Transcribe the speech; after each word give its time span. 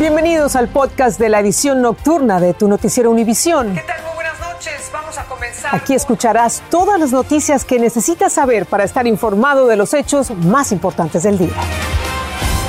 Bienvenidos 0.00 0.56
al 0.56 0.68
podcast 0.68 1.20
de 1.20 1.28
la 1.28 1.40
edición 1.40 1.82
nocturna 1.82 2.40
de 2.40 2.54
tu 2.54 2.68
noticiero 2.68 3.10
Univisión. 3.10 3.74
¿Qué 3.74 3.82
tal? 3.82 4.02
Muy 4.02 4.14
buenas 4.14 4.40
noches. 4.40 4.90
Vamos 4.90 5.18
a 5.18 5.24
comenzar. 5.26 5.74
Aquí 5.76 5.92
escucharás 5.92 6.62
todas 6.70 6.98
las 6.98 7.12
noticias 7.12 7.66
que 7.66 7.78
necesitas 7.78 8.32
saber 8.32 8.64
para 8.64 8.84
estar 8.84 9.06
informado 9.06 9.66
de 9.66 9.76
los 9.76 9.92
hechos 9.92 10.30
más 10.30 10.72
importantes 10.72 11.24
del 11.24 11.36
día. 11.36 11.52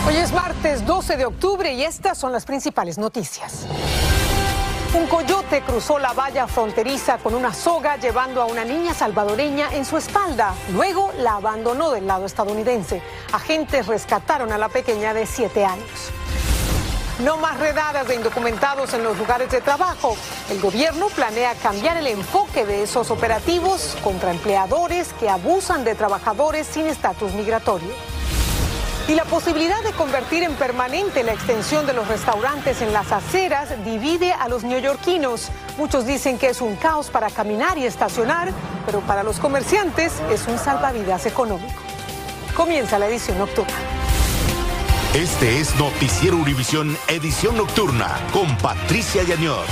Hoy 0.06 0.18
es 0.18 0.34
martes 0.34 0.86
12 0.86 1.16
de 1.16 1.26
octubre 1.26 1.74
y 1.74 1.84
estas 1.84 2.18
son 2.18 2.34
las 2.34 2.44
principales 2.44 2.98
noticias. 2.98 3.66
Un 4.94 5.08
coyote 5.08 5.62
cruzó 5.62 6.00
la 6.00 6.12
valla 6.12 6.48
fronteriza 6.48 7.18
con 7.20 7.34
una 7.34 7.54
soga 7.54 7.96
llevando 7.96 8.42
a 8.42 8.46
una 8.46 8.66
niña 8.66 8.94
salvadoreña 8.94 9.74
en 9.74 9.86
su 9.86 9.96
espalda. 9.96 10.54
Luego 10.74 11.14
la 11.18 11.36
abandonó 11.36 11.92
del 11.92 12.08
lado 12.08 12.26
estadounidense. 12.26 13.02
Agentes 13.32 13.88
rescataron 13.88 14.52
a 14.52 14.58
la 14.58 14.68
pequeña 14.68 15.14
de 15.14 15.26
7 15.26 15.64
años. 15.64 16.12
No 17.24 17.38
más 17.38 17.60
redadas 17.60 18.08
de 18.08 18.16
indocumentados 18.16 18.96
en 18.96 19.04
los 19.04 19.16
lugares 19.16 19.52
de 19.52 19.62
trabajo. 19.62 20.18
El 20.50 20.60
gobierno 20.60 21.08
planea 21.10 21.54
cambiar 21.54 21.98
el 21.98 22.08
enfoque 22.08 22.66
de 22.66 22.82
esos 22.82 23.12
operativos 23.12 23.96
contra 24.04 24.32
empleadores 24.32 25.14
que 25.20 25.30
abusan 25.30 25.84
de 25.84 25.94
trabajadores 25.94 26.66
sin 26.66 26.88
estatus 26.88 27.34
migratorio. 27.34 27.92
Y 29.08 29.14
la 29.14 29.26
posibilidad 29.26 29.84
de 29.84 29.92
convertir 29.92 30.42
en 30.42 30.56
permanente 30.56 31.22
la 31.22 31.34
extensión 31.34 31.86
de 31.86 31.94
los 31.94 32.08
restaurantes 32.08 32.82
en 32.82 32.92
las 32.92 33.12
aceras 33.12 33.70
divide 33.86 34.34
a 34.34 34.48
los 34.48 34.64
neoyorquinos. 34.64 35.50
Muchos 35.78 36.08
dicen 36.08 36.40
que 36.40 36.50
es 36.50 36.60
un 36.60 36.76
caos 36.76 37.12
para 37.12 37.30
caminar 37.30 37.78
y 37.78 37.86
estacionar, 37.86 38.52
pero 38.88 39.02
para 39.02 39.22
los 39.22 39.38
comerciantes 39.38 40.14
es 40.32 40.48
un 40.48 40.58
salvavidas 40.58 41.28
económico. 41.28 41.82
Comienza 42.56 42.98
la 42.98 43.08
edición 43.08 43.38
nocturna. 43.38 43.91
Este 45.14 45.60
es 45.60 45.76
Noticiero 45.76 46.38
Univisión 46.38 46.96
Edición 47.10 47.58
Nocturna 47.58 48.18
con 48.32 48.58
Patricia 48.60 49.24
Yañor. 49.24 49.66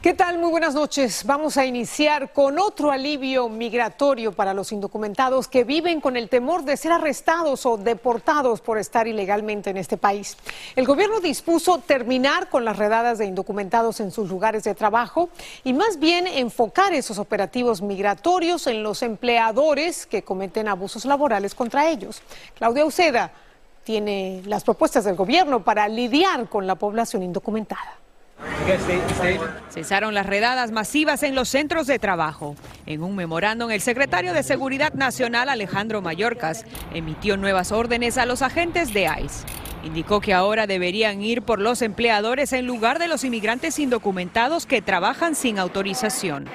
¿Qué 0.00 0.14
tal? 0.14 0.38
Muy 0.38 0.52
buenas 0.52 0.72
noches. 0.72 1.24
Vamos 1.24 1.56
a 1.56 1.66
iniciar 1.66 2.32
con 2.32 2.60
otro 2.60 2.92
alivio 2.92 3.48
migratorio 3.48 4.30
para 4.30 4.54
los 4.54 4.70
indocumentados 4.70 5.48
que 5.48 5.64
viven 5.64 6.00
con 6.00 6.16
el 6.16 6.28
temor 6.28 6.62
de 6.62 6.76
ser 6.76 6.92
arrestados 6.92 7.66
o 7.66 7.76
deportados 7.76 8.60
por 8.60 8.78
estar 8.78 9.08
ilegalmente 9.08 9.70
en 9.70 9.78
este 9.78 9.96
país. 9.96 10.36
El 10.76 10.86
gobierno 10.86 11.18
dispuso 11.18 11.78
terminar 11.78 12.50
con 12.50 12.64
las 12.64 12.76
redadas 12.76 13.18
de 13.18 13.26
indocumentados 13.26 13.98
en 13.98 14.12
sus 14.12 14.28
lugares 14.28 14.62
de 14.62 14.76
trabajo 14.76 15.28
y 15.64 15.72
más 15.72 15.98
bien 15.98 16.28
enfocar 16.28 16.94
esos 16.94 17.18
operativos 17.18 17.82
migratorios 17.82 18.68
en 18.68 18.84
los 18.84 19.02
empleadores 19.02 20.06
que 20.06 20.22
cometen 20.22 20.68
abusos 20.68 21.04
laborales 21.04 21.52
contra 21.52 21.88
ellos. 21.88 22.22
Claudia 22.54 22.84
Uceda 22.84 23.32
tiene 23.84 24.42
las 24.46 24.64
propuestas 24.64 25.04
del 25.04 25.14
gobierno 25.14 25.62
para 25.62 25.86
lidiar 25.88 26.48
con 26.48 26.66
la 26.66 26.74
población 26.74 27.22
indocumentada. 27.22 27.98
Cesaron 29.70 30.14
las 30.14 30.26
redadas 30.26 30.72
masivas 30.72 31.22
en 31.22 31.34
los 31.34 31.48
centros 31.48 31.86
de 31.86 31.98
trabajo. 31.98 32.56
En 32.86 33.02
un 33.02 33.14
memorándum, 33.14 33.70
el 33.70 33.80
secretario 33.80 34.32
de 34.32 34.42
Seguridad 34.42 34.94
Nacional, 34.94 35.48
Alejandro 35.48 36.02
Mayorkas, 36.02 36.64
emitió 36.92 37.36
nuevas 37.36 37.72
órdenes 37.72 38.18
a 38.18 38.26
los 38.26 38.42
agentes 38.42 38.92
de 38.92 39.04
ICE. 39.04 39.46
Indicó 39.84 40.20
que 40.20 40.32
ahora 40.32 40.66
deberían 40.66 41.22
ir 41.22 41.42
por 41.42 41.60
los 41.60 41.82
empleadores 41.82 42.52
en 42.54 42.66
lugar 42.66 42.98
de 42.98 43.08
los 43.08 43.22
inmigrantes 43.22 43.78
indocumentados 43.78 44.64
que 44.66 44.80
trabajan 44.80 45.34
sin 45.34 45.58
autorización. 45.58 46.48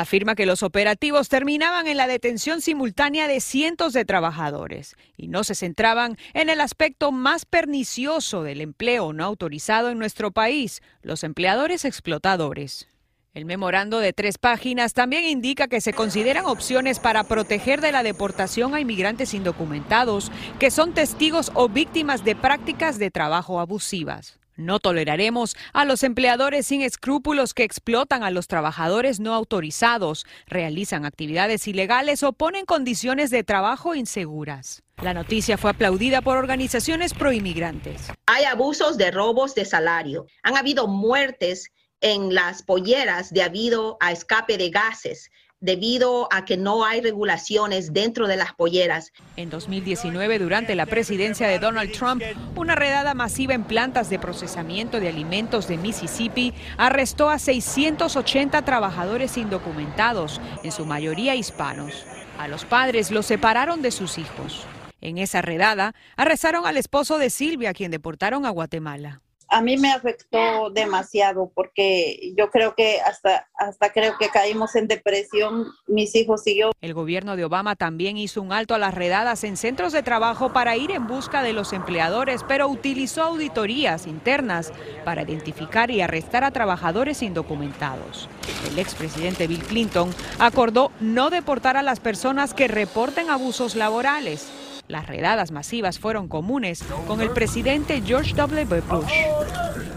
Afirma 0.00 0.34
que 0.34 0.46
los 0.46 0.62
operativos 0.62 1.28
terminaban 1.28 1.86
en 1.86 1.98
la 1.98 2.06
detención 2.06 2.62
simultánea 2.62 3.28
de 3.28 3.38
cientos 3.38 3.92
de 3.92 4.06
trabajadores 4.06 4.96
y 5.14 5.28
no 5.28 5.44
se 5.44 5.54
centraban 5.54 6.16
en 6.32 6.48
el 6.48 6.62
aspecto 6.62 7.12
más 7.12 7.44
pernicioso 7.44 8.42
del 8.42 8.62
empleo 8.62 9.12
no 9.12 9.26
autorizado 9.26 9.90
en 9.90 9.98
nuestro 9.98 10.30
país, 10.30 10.80
los 11.02 11.22
empleadores 11.22 11.84
explotadores. 11.84 12.88
El 13.34 13.44
memorando 13.44 13.98
de 13.98 14.14
tres 14.14 14.38
páginas 14.38 14.94
también 14.94 15.26
indica 15.26 15.68
que 15.68 15.82
se 15.82 15.92
consideran 15.92 16.46
opciones 16.46 16.98
para 16.98 17.24
proteger 17.24 17.82
de 17.82 17.92
la 17.92 18.02
deportación 18.02 18.74
a 18.74 18.80
inmigrantes 18.80 19.34
indocumentados 19.34 20.32
que 20.58 20.70
son 20.70 20.94
testigos 20.94 21.52
o 21.52 21.68
víctimas 21.68 22.24
de 22.24 22.36
prácticas 22.36 22.98
de 22.98 23.10
trabajo 23.10 23.60
abusivas. 23.60 24.39
No 24.60 24.78
toleraremos 24.78 25.56
a 25.72 25.86
los 25.86 26.02
empleadores 26.02 26.66
sin 26.66 26.82
escrúpulos 26.82 27.54
que 27.54 27.64
explotan 27.64 28.22
a 28.22 28.30
los 28.30 28.46
trabajadores 28.46 29.18
no 29.18 29.32
autorizados, 29.32 30.26
realizan 30.46 31.06
actividades 31.06 31.66
ilegales 31.66 32.22
o 32.22 32.34
ponen 32.34 32.66
condiciones 32.66 33.30
de 33.30 33.42
trabajo 33.42 33.94
inseguras. 33.94 34.82
La 35.02 35.14
noticia 35.14 35.56
fue 35.56 35.70
aplaudida 35.70 36.20
por 36.20 36.36
organizaciones 36.36 37.14
proinmigrantes. 37.14 38.12
Hay 38.26 38.44
abusos 38.44 38.98
de 38.98 39.10
robos 39.10 39.54
de 39.54 39.64
salario. 39.64 40.26
Han 40.42 40.58
habido 40.58 40.86
muertes 40.86 41.70
en 42.02 42.34
las 42.34 42.62
polleras 42.62 43.32
debido 43.32 43.96
a 44.00 44.12
escape 44.12 44.58
de 44.58 44.68
gases 44.68 45.30
debido 45.60 46.28
a 46.32 46.44
que 46.44 46.56
no 46.56 46.84
hay 46.84 47.00
regulaciones 47.00 47.92
dentro 47.92 48.26
de 48.26 48.36
las 48.36 48.54
polleras. 48.54 49.12
En 49.36 49.50
2019, 49.50 50.38
durante 50.38 50.74
la 50.74 50.86
presidencia 50.86 51.48
de 51.48 51.58
Donald 51.58 51.92
Trump, 51.92 52.22
una 52.56 52.74
redada 52.74 53.14
masiva 53.14 53.54
en 53.54 53.64
plantas 53.64 54.10
de 54.10 54.18
procesamiento 54.18 55.00
de 55.00 55.08
alimentos 55.08 55.68
de 55.68 55.76
Mississippi 55.76 56.54
arrestó 56.76 57.28
a 57.28 57.38
680 57.38 58.62
trabajadores 58.62 59.36
indocumentados, 59.36 60.40
en 60.62 60.72
su 60.72 60.86
mayoría 60.86 61.34
hispanos. 61.34 62.04
A 62.38 62.48
los 62.48 62.64
padres 62.64 63.10
los 63.10 63.26
separaron 63.26 63.82
de 63.82 63.90
sus 63.90 64.18
hijos. 64.18 64.66
En 65.02 65.18
esa 65.18 65.42
redada, 65.42 65.94
arrestaron 66.16 66.66
al 66.66 66.76
esposo 66.76 67.18
de 67.18 67.30
Silvia, 67.30 67.72
quien 67.72 67.90
deportaron 67.90 68.46
a 68.46 68.50
Guatemala 68.50 69.20
a 69.50 69.60
mí 69.60 69.76
me 69.76 69.92
afectó 69.92 70.70
demasiado 70.70 71.50
porque 71.54 72.32
yo 72.36 72.50
creo 72.50 72.74
que 72.74 73.00
hasta, 73.00 73.48
hasta 73.54 73.92
creo 73.92 74.16
que 74.18 74.28
caímos 74.28 74.76
en 74.76 74.86
depresión 74.86 75.66
mis 75.88 76.14
hijos 76.14 76.46
y. 76.46 76.60
El 76.80 76.94
gobierno 76.94 77.36
de 77.36 77.44
Obama 77.44 77.74
también 77.74 78.16
hizo 78.16 78.40
un 78.42 78.52
alto 78.52 78.74
a 78.74 78.78
las 78.78 78.94
redadas 78.94 79.44
en 79.44 79.56
centros 79.56 79.92
de 79.92 80.02
trabajo 80.02 80.52
para 80.52 80.76
ir 80.76 80.90
en 80.92 81.06
busca 81.06 81.42
de 81.42 81.52
los 81.52 81.72
empleadores, 81.72 82.44
pero 82.46 82.68
utilizó 82.68 83.22
auditorías 83.24 84.06
internas 84.06 84.72
para 85.04 85.22
identificar 85.22 85.90
y 85.90 86.00
arrestar 86.00 86.44
a 86.44 86.52
trabajadores 86.52 87.22
indocumentados. 87.22 88.28
El 88.70 88.78
expresidente 88.78 89.46
Bill 89.46 89.64
Clinton 89.64 90.10
acordó 90.38 90.92
no 91.00 91.30
deportar 91.30 91.76
a 91.76 91.82
las 91.82 91.98
personas 91.98 92.54
que 92.54 92.68
reporten 92.68 93.30
abusos 93.30 93.74
laborales. 93.74 94.59
Las 94.90 95.06
redadas 95.06 95.52
masivas 95.52 96.00
fueron 96.00 96.26
comunes 96.26 96.82
con 97.06 97.20
el 97.20 97.30
presidente 97.30 98.02
George 98.04 98.34
W. 98.34 98.82
Bush. 98.90 99.12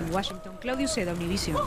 En 0.06 0.14
Washington, 0.14 0.54
Claudio 0.62 0.88
Seda, 0.88 1.14
Univision. 1.14 1.58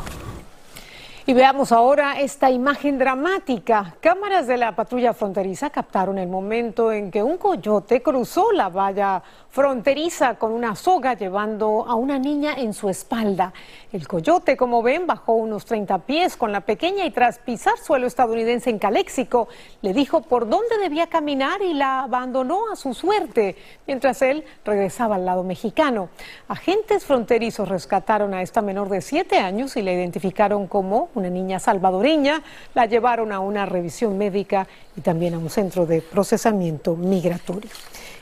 Y 1.28 1.34
veamos 1.34 1.72
ahora 1.72 2.20
esta 2.20 2.52
imagen 2.52 2.98
dramática. 2.98 3.96
Cámaras 3.98 4.46
de 4.46 4.56
la 4.56 4.76
patrulla 4.76 5.12
fronteriza 5.12 5.70
captaron 5.70 6.18
el 6.18 6.28
momento 6.28 6.92
en 6.92 7.10
que 7.10 7.20
un 7.20 7.36
coyote 7.36 8.00
cruzó 8.00 8.52
la 8.52 8.68
valla 8.68 9.24
fronteriza 9.50 10.36
con 10.36 10.52
una 10.52 10.76
soga 10.76 11.14
llevando 11.14 11.84
a 11.88 11.96
una 11.96 12.20
niña 12.20 12.54
en 12.56 12.72
su 12.72 12.88
espalda. 12.88 13.52
El 13.90 14.06
coyote, 14.06 14.56
como 14.56 14.82
ven, 14.82 15.08
bajó 15.08 15.32
unos 15.32 15.64
30 15.64 15.98
pies 16.00 16.36
con 16.36 16.52
la 16.52 16.60
pequeña 16.60 17.04
y 17.04 17.10
tras 17.10 17.40
pisar 17.40 17.76
suelo 17.78 18.06
estadounidense 18.06 18.70
en 18.70 18.78
Caléxico, 18.78 19.48
le 19.82 19.94
dijo 19.94 20.20
por 20.20 20.48
dónde 20.48 20.78
debía 20.78 21.08
caminar 21.08 21.60
y 21.60 21.74
la 21.74 22.02
abandonó 22.02 22.70
a 22.70 22.76
su 22.76 22.94
suerte, 22.94 23.56
mientras 23.88 24.22
él 24.22 24.44
regresaba 24.64 25.16
al 25.16 25.24
lado 25.24 25.42
mexicano. 25.42 26.08
Agentes 26.46 27.04
fronterizos 27.04 27.68
rescataron 27.68 28.32
a 28.32 28.42
esta 28.42 28.62
menor 28.62 28.90
de 28.90 29.00
7 29.00 29.38
años 29.38 29.76
y 29.76 29.82
la 29.82 29.92
identificaron 29.92 30.68
como 30.68 31.08
una 31.18 31.30
niña 31.30 31.58
salvadoreña, 31.58 32.42
la 32.74 32.86
llevaron 32.86 33.32
a 33.32 33.40
una 33.40 33.66
revisión 33.66 34.16
médica 34.16 34.66
y 34.96 35.00
también 35.00 35.34
a 35.34 35.38
un 35.38 35.50
centro 35.50 35.86
de 35.86 36.02
procesamiento 36.02 36.96
migratorio. 36.96 37.70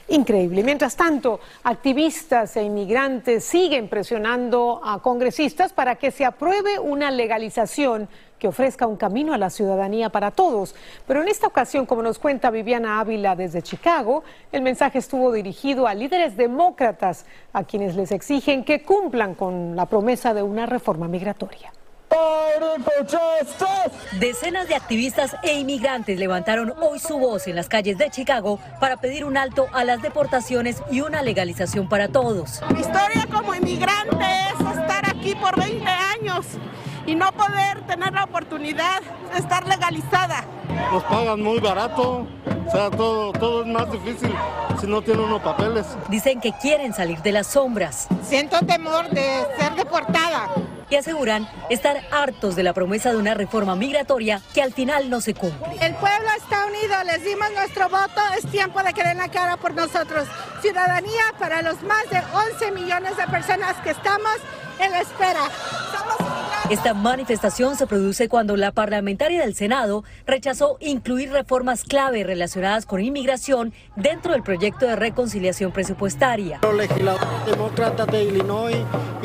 Increíble. 0.09 0.63
Mientras 0.63 0.97
tanto, 0.97 1.41
activistas 1.63 2.57
e 2.59 2.63
inmigrantes 2.63 3.43
siguen 3.43 3.89
presionando 3.89 4.81
a 4.85 5.01
congresistas 5.01 5.73
para 5.73 5.97
que 5.97 6.11
se 6.11 6.27
apruebe 6.27 6.79
una 6.79 7.11
legalización 7.11 8.09
que 8.39 8.49
ofrezca 8.49 8.87
un 8.87 8.99
camino 8.99 9.33
a 9.33 9.39
la 9.39 9.49
ciudadanía 9.49 10.11
para 10.11 10.31
todos. 10.31 10.75
Pero 11.07 11.23
en 11.23 11.29
esta 11.29 11.47
ocasión, 11.47 11.87
como 11.87 12.03
nos 12.03 12.19
cuenta 12.19 12.51
Viviana 12.51 13.01
Ávila 13.01 13.35
desde 13.35 13.63
Chicago, 13.63 14.25
el 14.53 14.61
mensaje 14.61 14.99
estuvo 14.99 15.33
dirigido 15.33 15.87
a 15.87 15.95
líderes 15.95 16.37
demócratas, 16.37 17.25
a 17.55 17.65
quienes 17.65 17.97
les 17.97 18.13
exigen 18.13 18.63
que 18.63 18.83
cumplan 18.83 19.35
con 19.35 19.75
la 19.75 19.87
promesa 19.87 20.35
de 20.35 20.43
una 20.43 20.67
reforma 20.67 21.09
migratoria. 21.09 21.73
Decenas 24.19 24.69
de 24.69 24.75
activistas 24.75 25.37
e 25.43 25.55
inmigrantes 25.55 26.19
levantaron 26.19 26.73
hoy 26.81 26.99
su 26.99 27.19
voz 27.19 27.47
en 27.47 27.57
las 27.57 27.69
calles 27.69 27.99
de 27.99 28.11
Chicago 28.11 28.59
para 28.81 28.97
pedir 28.97 29.25
un 29.25 29.37
alto 29.37 29.67
a 29.73 29.85
las 29.85 30.01
deportaciones 30.03 30.83
y 30.91 31.01
una 31.01 31.23
legalización 31.23 31.89
para 31.89 32.09
todos. 32.09 32.63
Mi 32.73 32.81
historia 32.81 33.27
como 33.33 33.55
inmigrante 33.55 34.25
es 34.49 34.79
estar 34.79 35.09
aquí 35.09 35.35
por 35.35 35.59
20 35.59 35.89
años 35.89 36.47
y 37.07 37.15
no 37.15 37.33
poder 37.33 37.83
tener 37.87 38.13
la 38.13 38.25
oportunidad 38.25 39.03
de 39.33 39.39
estar 39.39 39.67
legalizada. 39.67 40.45
Nos 40.93 41.03
pagan 41.05 41.43
muy 41.43 41.59
barato, 41.59 42.27
O 42.67 42.71
sea, 42.71 42.91
todo, 42.91 43.33
todo 43.33 43.63
es 43.63 43.67
más 43.69 43.91
difícil 43.93 44.33
si 44.81 44.87
no 44.87 45.03
tiene 45.03 45.23
unos 45.23 45.43
papeles. 45.43 45.87
Dicen 46.09 46.41
que 46.41 46.53
quieren 46.53 46.95
salir 46.95 47.21
de 47.23 47.33
las 47.33 47.49
sombras. 47.49 48.09
Siento 48.23 48.59
temor 48.65 49.09
de 49.11 49.45
ser 49.59 49.75
deportada. 49.75 50.49
Y 50.91 50.97
aseguran 50.97 51.49
estar 51.71 52.03
hartos 52.11 52.57
de 52.57 52.63
la 52.63 52.73
promesa 52.73 53.11
de 53.11 53.17
una 53.17 53.35
reforma 53.35 53.77
migratoria 53.77 54.41
que 54.53 54.63
al 54.63 54.73
final 54.73 55.11
no 55.11 55.21
se 55.21 55.35
cumple. 55.35 55.77
El 55.81 55.95
pueblo 55.95 56.29
está 56.37 56.67
unido, 56.67 56.95
les 57.05 57.25
dimos 57.25 57.51
nuestro 57.55 57.89
voto, 57.89 58.21
es 58.39 58.47
tiempo 58.51 58.83
de 58.83 58.93
que 58.93 59.03
den 59.03 59.19
la 59.19 59.29
cara 59.29 59.57
por 59.57 59.75
nosotros. 59.75 60.29
Ciudadanía 60.61 61.23
para 61.39 61.63
los 61.63 61.83
más 61.83 62.09
de 62.11 62.21
11 62.55 62.73
millones 62.73 63.17
de 63.17 63.27
personas 63.27 63.77
que 63.83 63.91
estamos 63.91 64.37
en 64.79 64.91
la 64.91 65.01
espera. 65.01 65.49
Esta 66.71 66.95
manifestación 66.95 67.77
se 67.77 67.87
produce 67.87 68.31
cuando 68.31 68.57
la 68.57 68.73
parlamentaria 68.73 69.43
del 69.43 69.55
Senado 69.55 70.03
rechazó 70.27 70.79
incluir 70.81 71.31
reformas 71.31 71.85
clave 71.85 72.25
relacionadas 72.25 72.87
con 72.87 73.03
inmigración 73.03 73.75
dentro 73.97 74.33
del 74.33 74.43
proyecto 74.43 74.87
de 74.87 74.97
reconciliación 74.97 75.73
presupuestaria. 75.73 76.61
Los 76.63 76.75
legisladores 76.75 77.47
demócratas 77.47 78.07
de 78.07 78.25
Illinois 78.25 78.79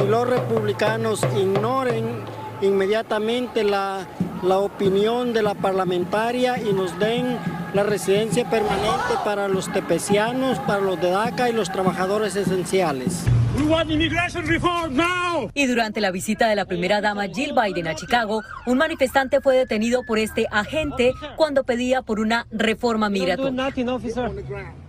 y 0.03 0.07
los 0.07 0.29
republicanos 0.29 1.25
ignoren 1.37 2.23
inmediatamente 2.61 3.63
la, 3.63 4.05
la 4.43 4.59
opinión 4.59 5.31
de 5.31 5.41
la 5.41 5.53
parlamentaria 5.53 6.59
y 6.61 6.73
nos 6.73 6.99
den 6.99 7.37
la 7.73 7.83
residencia 7.83 8.49
permanente 8.49 9.13
para 9.23 9.47
los 9.47 9.71
tepecianos, 9.71 10.59
para 10.59 10.81
los 10.81 10.99
de 10.99 11.11
DACA 11.11 11.49
y 11.49 11.53
los 11.53 11.71
trabajadores 11.71 12.35
esenciales. 12.35 13.23
Y 15.53 15.65
durante 15.67 16.01
la 16.01 16.11
visita 16.11 16.47
de 16.47 16.55
la 16.55 16.65
primera 16.65 17.01
dama 17.01 17.27
Jill 17.27 17.53
Biden 17.53 17.87
a 17.87 17.95
Chicago, 17.95 18.41
un 18.65 18.77
manifestante 18.77 19.41
fue 19.41 19.55
detenido 19.55 20.03
por 20.03 20.17
este 20.17 20.47
agente 20.51 21.13
cuando 21.35 21.63
pedía 21.63 22.01
por 22.01 22.19
una 22.19 22.47
reforma 22.51 23.09
migratoria. 23.09 23.71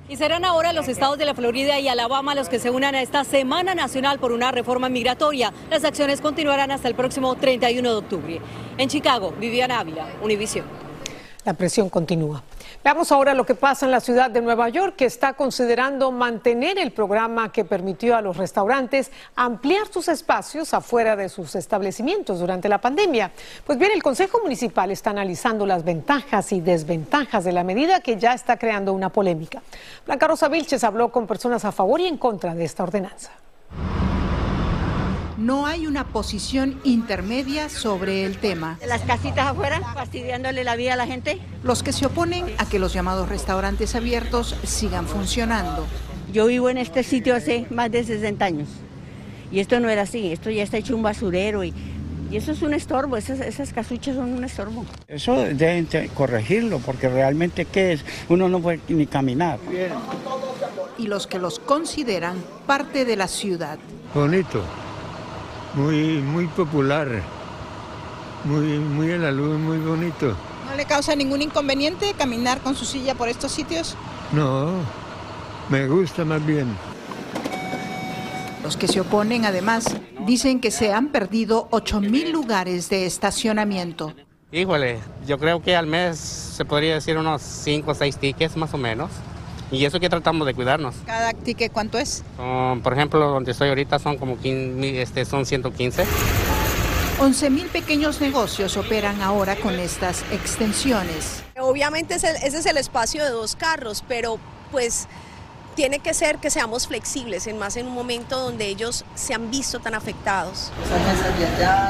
Y 0.08 0.16
serán 0.16 0.44
ahora 0.44 0.72
los 0.72 0.88
estados 0.88 1.18
de 1.18 1.24
la 1.24 1.34
Florida 1.34 1.78
y 1.78 1.88
Alabama 1.88 2.34
los 2.34 2.48
que 2.48 2.58
se 2.58 2.70
unan 2.70 2.94
a 2.94 3.02
esta 3.02 3.22
Semana 3.22 3.74
Nacional 3.74 4.18
por 4.18 4.32
una 4.32 4.50
reforma 4.50 4.88
migratoria. 4.88 5.52
Las 5.70 5.84
acciones 5.84 6.20
continuarán 6.20 6.70
hasta 6.70 6.88
el 6.88 6.94
próximo 6.94 7.36
31 7.36 7.88
de 7.88 7.94
octubre. 7.96 8.40
En 8.76 8.88
Chicago, 8.88 9.32
Viviana 9.38 9.78
Ávila, 9.78 10.08
Univision. 10.22 10.64
La 11.44 11.54
presión 11.54 11.88
continúa. 11.88 12.42
Veamos 12.82 13.12
ahora 13.12 13.34
lo 13.34 13.44
que 13.44 13.54
pasa 13.54 13.84
en 13.84 13.92
la 13.92 14.00
ciudad 14.00 14.30
de 14.30 14.40
Nueva 14.40 14.70
York, 14.70 14.96
que 14.96 15.04
está 15.04 15.34
considerando 15.34 16.10
mantener 16.12 16.78
el 16.78 16.92
programa 16.92 17.52
que 17.52 17.62
permitió 17.62 18.16
a 18.16 18.22
los 18.22 18.38
restaurantes 18.38 19.10
ampliar 19.36 19.86
sus 19.88 20.08
espacios 20.08 20.72
afuera 20.72 21.14
de 21.14 21.28
sus 21.28 21.54
establecimientos 21.56 22.40
durante 22.40 22.70
la 22.70 22.80
pandemia. 22.80 23.32
Pues 23.66 23.78
bien, 23.78 23.92
el 23.92 24.02
Consejo 24.02 24.40
Municipal 24.40 24.90
está 24.90 25.10
analizando 25.10 25.66
las 25.66 25.84
ventajas 25.84 26.52
y 26.52 26.62
desventajas 26.62 27.44
de 27.44 27.52
la 27.52 27.64
medida 27.64 28.00
que 28.00 28.16
ya 28.16 28.32
está 28.32 28.56
creando 28.56 28.94
una 28.94 29.10
polémica. 29.10 29.60
Blanca 30.06 30.28
Rosa 30.28 30.48
Vilches 30.48 30.82
habló 30.82 31.12
con 31.12 31.26
personas 31.26 31.66
a 31.66 31.72
favor 31.72 32.00
y 32.00 32.06
en 32.06 32.16
contra 32.16 32.54
de 32.54 32.64
esta 32.64 32.82
ordenanza. 32.82 33.30
No 35.40 35.64
hay 35.64 35.86
una 35.86 36.04
posición 36.04 36.78
intermedia 36.84 37.70
sobre 37.70 38.26
el 38.26 38.36
tema. 38.36 38.78
Las 38.86 39.00
casitas 39.00 39.46
afuera, 39.46 39.80
fastidiándole 39.94 40.64
la 40.64 40.76
vida 40.76 40.92
a 40.92 40.96
la 40.96 41.06
gente. 41.06 41.38
Los 41.62 41.82
que 41.82 41.94
se 41.94 42.04
oponen 42.04 42.44
a 42.58 42.68
que 42.68 42.78
los 42.78 42.92
llamados 42.92 43.30
restaurantes 43.30 43.94
abiertos 43.94 44.54
sigan 44.64 45.06
funcionando. 45.06 45.86
Yo 46.30 46.44
vivo 46.44 46.68
en 46.68 46.76
este 46.76 47.02
sitio 47.02 47.34
hace 47.34 47.64
más 47.70 47.90
de 47.90 48.04
60 48.04 48.44
años 48.44 48.68
y 49.50 49.60
esto 49.60 49.80
no 49.80 49.88
era 49.88 50.02
así, 50.02 50.30
esto 50.30 50.50
ya 50.50 50.62
está 50.62 50.76
hecho 50.76 50.94
un 50.94 51.02
basurero 51.02 51.64
y, 51.64 51.72
y 52.30 52.36
eso 52.36 52.52
es 52.52 52.60
un 52.60 52.74
estorbo, 52.74 53.16
esas, 53.16 53.40
esas 53.40 53.72
casuchas 53.72 54.16
son 54.16 54.34
un 54.34 54.44
estorbo. 54.44 54.84
Eso 55.08 55.36
deben 55.36 55.88
corregirlo 56.12 56.80
porque 56.80 57.08
realmente 57.08 57.64
¿qué 57.64 57.94
es? 57.94 58.04
Uno 58.28 58.50
no 58.50 58.60
puede 58.60 58.80
ni 58.88 59.06
caminar. 59.06 59.58
Y 60.98 61.06
los 61.06 61.26
que 61.26 61.38
los 61.38 61.58
consideran 61.60 62.36
parte 62.66 63.06
de 63.06 63.16
la 63.16 63.26
ciudad. 63.26 63.78
Bonito 64.14 64.62
muy, 65.74 66.18
muy 66.18 66.46
popular, 66.46 67.08
muy, 68.44 68.78
muy 68.78 69.10
en 69.12 69.22
la 69.22 69.30
luz, 69.30 69.58
muy 69.58 69.78
bonito. 69.78 70.34
¿No 70.68 70.76
le 70.76 70.84
causa 70.84 71.14
ningún 71.16 71.42
inconveniente 71.42 72.14
caminar 72.14 72.60
con 72.60 72.74
su 72.74 72.84
silla 72.84 73.14
por 73.14 73.28
estos 73.28 73.52
sitios? 73.52 73.96
No, 74.32 74.70
me 75.68 75.86
gusta 75.86 76.24
más 76.24 76.44
bien. 76.44 76.68
Los 78.62 78.76
que 78.76 78.88
se 78.88 79.00
oponen 79.00 79.44
además 79.46 79.96
dicen 80.26 80.60
que 80.60 80.70
se 80.70 80.92
han 80.92 81.08
perdido 81.08 81.68
8.000 81.70 82.30
lugares 82.30 82.88
de 82.88 83.06
estacionamiento. 83.06 84.14
Híjole, 84.52 84.98
yo 85.26 85.38
creo 85.38 85.62
que 85.62 85.76
al 85.76 85.86
mes 85.86 86.18
se 86.18 86.64
podría 86.64 86.94
decir 86.94 87.16
unos 87.16 87.40
5 87.42 87.90
o 87.90 87.94
6 87.94 88.16
tickets 88.18 88.56
más 88.56 88.74
o 88.74 88.78
menos. 88.78 89.10
Y 89.70 89.84
eso 89.84 90.00
que 90.00 90.08
tratamos 90.08 90.46
de 90.46 90.54
cuidarnos. 90.54 90.96
¿Cada 91.06 91.32
ticket 91.32 91.72
cuánto 91.72 91.98
es? 91.98 92.24
Um, 92.38 92.80
por 92.80 92.92
ejemplo, 92.92 93.20
donde 93.30 93.52
estoy 93.52 93.68
ahorita 93.68 93.98
son 93.98 94.16
como 94.18 94.38
15, 94.38 95.02
este, 95.02 95.24
son 95.24 95.46
115. 95.46 96.04
11 97.20 97.50
mil 97.50 97.66
pequeños 97.66 98.20
negocios 98.20 98.76
operan 98.76 99.20
ahora 99.20 99.54
con 99.56 99.78
estas 99.78 100.24
extensiones. 100.32 101.42
Obviamente 101.58 102.14
ese 102.14 102.46
es 102.46 102.66
el 102.66 102.78
espacio 102.78 103.22
de 103.22 103.30
dos 103.30 103.56
carros, 103.56 104.02
pero 104.08 104.38
pues 104.70 105.06
tiene 105.74 106.00
que 106.00 106.14
ser 106.14 106.38
que 106.38 106.50
seamos 106.50 106.86
flexibles, 106.86 107.46
en 107.46 107.58
más 107.58 107.76
en 107.76 107.86
un 107.86 107.94
momento 107.94 108.38
donde 108.38 108.66
ellos 108.66 109.04
se 109.14 109.34
han 109.34 109.50
visto 109.50 109.80
tan 109.80 109.94
afectados. 109.94 110.72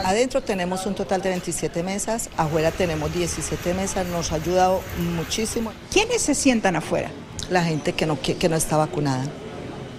Adentro 0.05 0.43
tenemos 0.43 0.87
un 0.87 0.95
total 0.95 1.23
de 1.23 1.31
27 1.31 1.83
mesas, 1.83 2.31
afuera 2.37 2.71
tenemos 2.71 3.13
17 3.13 3.75
mesas, 3.75 4.07
nos 4.07 4.33
ha 4.33 4.37
ayudado 4.37 4.83
muchísimo. 5.17 5.73
¿Quiénes 5.93 6.23
se 6.23 6.35
sientan 6.35 6.77
afuera? 6.77 7.11
La 7.51 7.65
gente 7.65 7.93
que 7.93 8.07
no, 8.07 8.19
que 8.21 8.49
no 8.49 8.57
está 8.57 8.77
vacunada, 8.77 9.25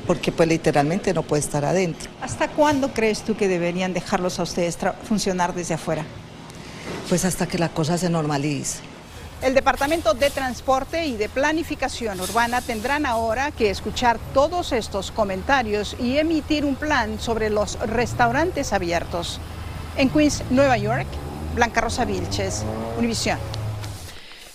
porque 0.07 0.31
pues 0.31 0.47
literalmente 0.49 1.13
no 1.13 1.21
puede 1.21 1.41
estar 1.41 1.65
adentro. 1.65 2.09
¿Hasta 2.21 2.47
cuándo 2.47 2.93
crees 2.93 3.21
tú 3.21 3.35
que 3.35 3.47
deberían 3.47 3.93
dejarlos 3.93 4.39
a 4.39 4.43
ustedes 4.43 4.77
funcionar 5.07 5.53
desde 5.53 5.75
afuera? 5.75 6.05
Pues 7.09 7.25
hasta 7.25 7.45
que 7.45 7.57
la 7.57 7.69
cosa 7.69 7.97
se 7.97 8.09
normalice. 8.09 8.79
El 9.41 9.55
Departamento 9.55 10.13
de 10.13 10.29
Transporte 10.29 11.07
y 11.07 11.17
de 11.17 11.27
Planificación 11.27 12.21
Urbana 12.21 12.61
tendrán 12.61 13.07
ahora 13.07 13.49
que 13.51 13.71
escuchar 13.71 14.19
todos 14.35 14.71
estos 14.71 15.11
comentarios 15.11 15.95
y 15.99 16.19
emitir 16.19 16.63
un 16.63 16.75
plan 16.75 17.19
sobre 17.19 17.49
los 17.49 17.79
restaurantes 17.79 18.71
abiertos. 18.71 19.39
En 19.97 20.09
Queens, 20.09 20.43
Nueva 20.51 20.77
York, 20.77 21.07
Blanca 21.55 21.81
Rosa 21.81 22.05
Vilches, 22.05 22.63
Univisión. 22.99 23.39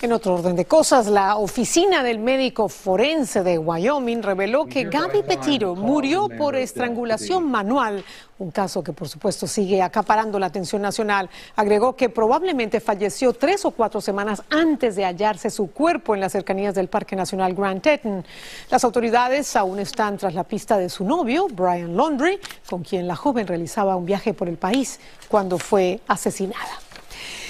En 0.02 0.12
otro 0.12 0.34
orden 0.34 0.56
de 0.56 0.66
cosas, 0.66 1.06
la 1.06 1.36
oficina 1.36 2.02
del 2.02 2.18
médico 2.18 2.68
forense 2.68 3.42
de 3.42 3.56
Wyoming 3.56 4.22
reveló 4.22 4.66
que 4.66 4.84
Gaby 4.84 5.22
Petiro 5.22 5.74
murió 5.74 6.28
por 6.28 6.54
estrangulación 6.54 7.50
manual, 7.50 8.04
un 8.38 8.50
caso 8.50 8.84
que 8.84 8.92
por 8.92 9.08
supuesto 9.08 9.46
sigue 9.46 9.80
acaparando 9.80 10.38
la 10.38 10.46
atención 10.46 10.82
nacional. 10.82 11.30
Agregó 11.56 11.96
que 11.96 12.10
probablemente 12.10 12.78
falleció 12.78 13.32
tres 13.32 13.64
o 13.64 13.70
cuatro 13.70 14.02
semanas 14.02 14.42
antes 14.50 14.96
de 14.96 15.06
hallarse 15.06 15.48
su 15.48 15.70
cuerpo 15.70 16.14
en 16.14 16.20
las 16.20 16.32
cercanías 16.32 16.74
del 16.74 16.88
Parque 16.88 17.16
Nacional 17.16 17.54
Grand 17.54 17.80
Teton. 17.80 18.22
Las 18.68 18.84
autoridades 18.84 19.56
aún 19.56 19.78
están 19.78 20.18
tras 20.18 20.34
la 20.34 20.44
pista 20.44 20.76
de 20.76 20.90
su 20.90 21.04
novio, 21.04 21.46
Brian 21.50 21.96
Laundrie, 21.96 22.38
con 22.68 22.82
quien 22.82 23.08
la 23.08 23.16
joven 23.16 23.46
realizaba 23.46 23.96
un 23.96 24.04
viaje 24.04 24.34
por 24.34 24.50
el 24.50 24.58
país 24.58 25.00
cuando 25.28 25.56
fue 25.56 26.00
asesinada. 26.06 26.85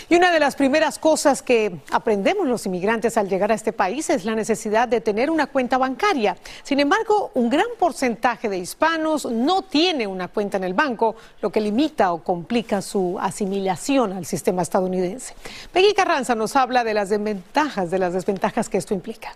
Y 0.08 0.14
una 0.14 0.30
de 0.30 0.38
las 0.38 0.54
primeras 0.54 1.00
cosas 1.00 1.42
que 1.42 1.80
aprendemos 1.90 2.46
los 2.46 2.64
inmigrantes 2.64 3.16
al 3.16 3.28
llegar 3.28 3.50
a 3.50 3.56
este 3.56 3.72
país 3.72 4.08
es 4.08 4.24
la 4.24 4.36
necesidad 4.36 4.86
de 4.86 5.00
tener 5.00 5.32
una 5.32 5.48
cuenta 5.48 5.78
bancaria. 5.78 6.36
Sin 6.62 6.78
embargo, 6.78 7.32
un 7.34 7.50
gran 7.50 7.66
porcentaje 7.76 8.48
de 8.48 8.56
hispanos 8.56 9.26
no 9.26 9.62
tiene 9.62 10.06
una 10.06 10.28
cuenta 10.28 10.58
en 10.58 10.64
el 10.64 10.74
banco, 10.74 11.16
lo 11.40 11.50
que 11.50 11.60
limita 11.60 12.12
o 12.12 12.22
complica 12.22 12.82
su 12.82 13.18
asimilación 13.20 14.12
al 14.12 14.26
sistema 14.26 14.62
estadounidense. 14.62 15.34
Peggy 15.72 15.92
Carranza 15.92 16.36
nos 16.36 16.54
habla 16.54 16.84
de 16.84 16.94
las 16.94 17.08
desventajas, 17.08 17.90
de 17.90 17.98
las 17.98 18.12
desventajas 18.12 18.68
que 18.68 18.78
esto 18.78 18.94
implica. 18.94 19.32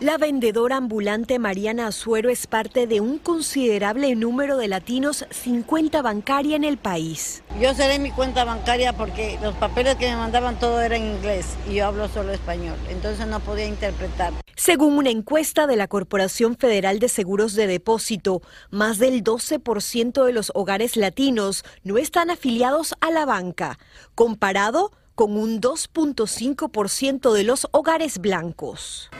La 0.00 0.16
vendedora 0.16 0.76
ambulante 0.76 1.40
Mariana 1.40 1.88
Azuero 1.88 2.30
es 2.30 2.46
parte 2.46 2.86
de 2.86 3.00
un 3.00 3.18
considerable 3.18 4.14
número 4.14 4.56
de 4.56 4.68
latinos 4.68 5.26
sin 5.30 5.64
cuenta 5.64 6.02
bancaria 6.02 6.54
en 6.54 6.62
el 6.62 6.78
país. 6.78 7.42
Yo 7.60 7.74
cerré 7.74 7.98
mi 7.98 8.12
cuenta 8.12 8.44
bancaria 8.44 8.92
porque 8.92 9.40
los 9.42 9.56
papeles 9.56 9.96
que 9.96 10.08
me 10.08 10.14
mandaban 10.14 10.56
todo 10.60 10.80
era 10.80 10.96
en 10.96 11.16
inglés 11.16 11.56
y 11.68 11.74
yo 11.74 11.86
hablo 11.86 12.08
solo 12.08 12.32
español, 12.32 12.76
entonces 12.88 13.26
no 13.26 13.40
podía 13.40 13.66
interpretar. 13.66 14.32
Según 14.54 14.98
una 14.98 15.10
encuesta 15.10 15.66
de 15.66 15.74
la 15.74 15.88
Corporación 15.88 16.56
Federal 16.56 17.00
de 17.00 17.08
Seguros 17.08 17.54
de 17.54 17.66
Depósito, 17.66 18.40
más 18.70 18.98
del 18.98 19.24
12% 19.24 20.24
de 20.24 20.32
los 20.32 20.52
hogares 20.54 20.96
latinos 20.96 21.64
no 21.82 21.98
están 21.98 22.30
afiliados 22.30 22.94
a 23.00 23.10
la 23.10 23.26
banca, 23.26 23.80
comparado 24.14 24.92
con 25.16 25.36
un 25.36 25.60
2.5% 25.60 27.32
de 27.32 27.42
los 27.42 27.66
hogares 27.72 28.18
blancos. 28.18 29.10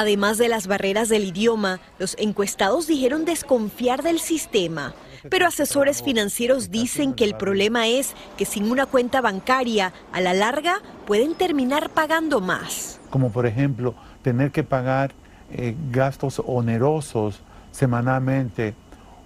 Además 0.00 0.38
de 0.38 0.48
las 0.48 0.66
barreras 0.66 1.10
del 1.10 1.24
idioma, 1.24 1.78
los 1.98 2.16
encuestados 2.18 2.86
dijeron 2.86 3.26
desconfiar 3.26 4.02
del 4.02 4.18
sistema. 4.18 4.94
Pero 5.28 5.46
asesores 5.46 6.02
financieros 6.02 6.70
dicen 6.70 7.12
que 7.12 7.24
el 7.24 7.34
problema 7.34 7.86
es 7.86 8.14
que 8.38 8.46
sin 8.46 8.70
una 8.70 8.86
cuenta 8.86 9.20
bancaria, 9.20 9.92
a 10.10 10.22
la 10.22 10.32
larga 10.32 10.80
pueden 11.06 11.34
terminar 11.34 11.90
pagando 11.90 12.40
más. 12.40 12.98
Como 13.10 13.30
por 13.30 13.44
ejemplo, 13.44 13.94
tener 14.22 14.52
que 14.52 14.62
pagar 14.62 15.12
eh, 15.52 15.76
gastos 15.90 16.40
onerosos 16.46 17.42
semanalmente 17.70 18.72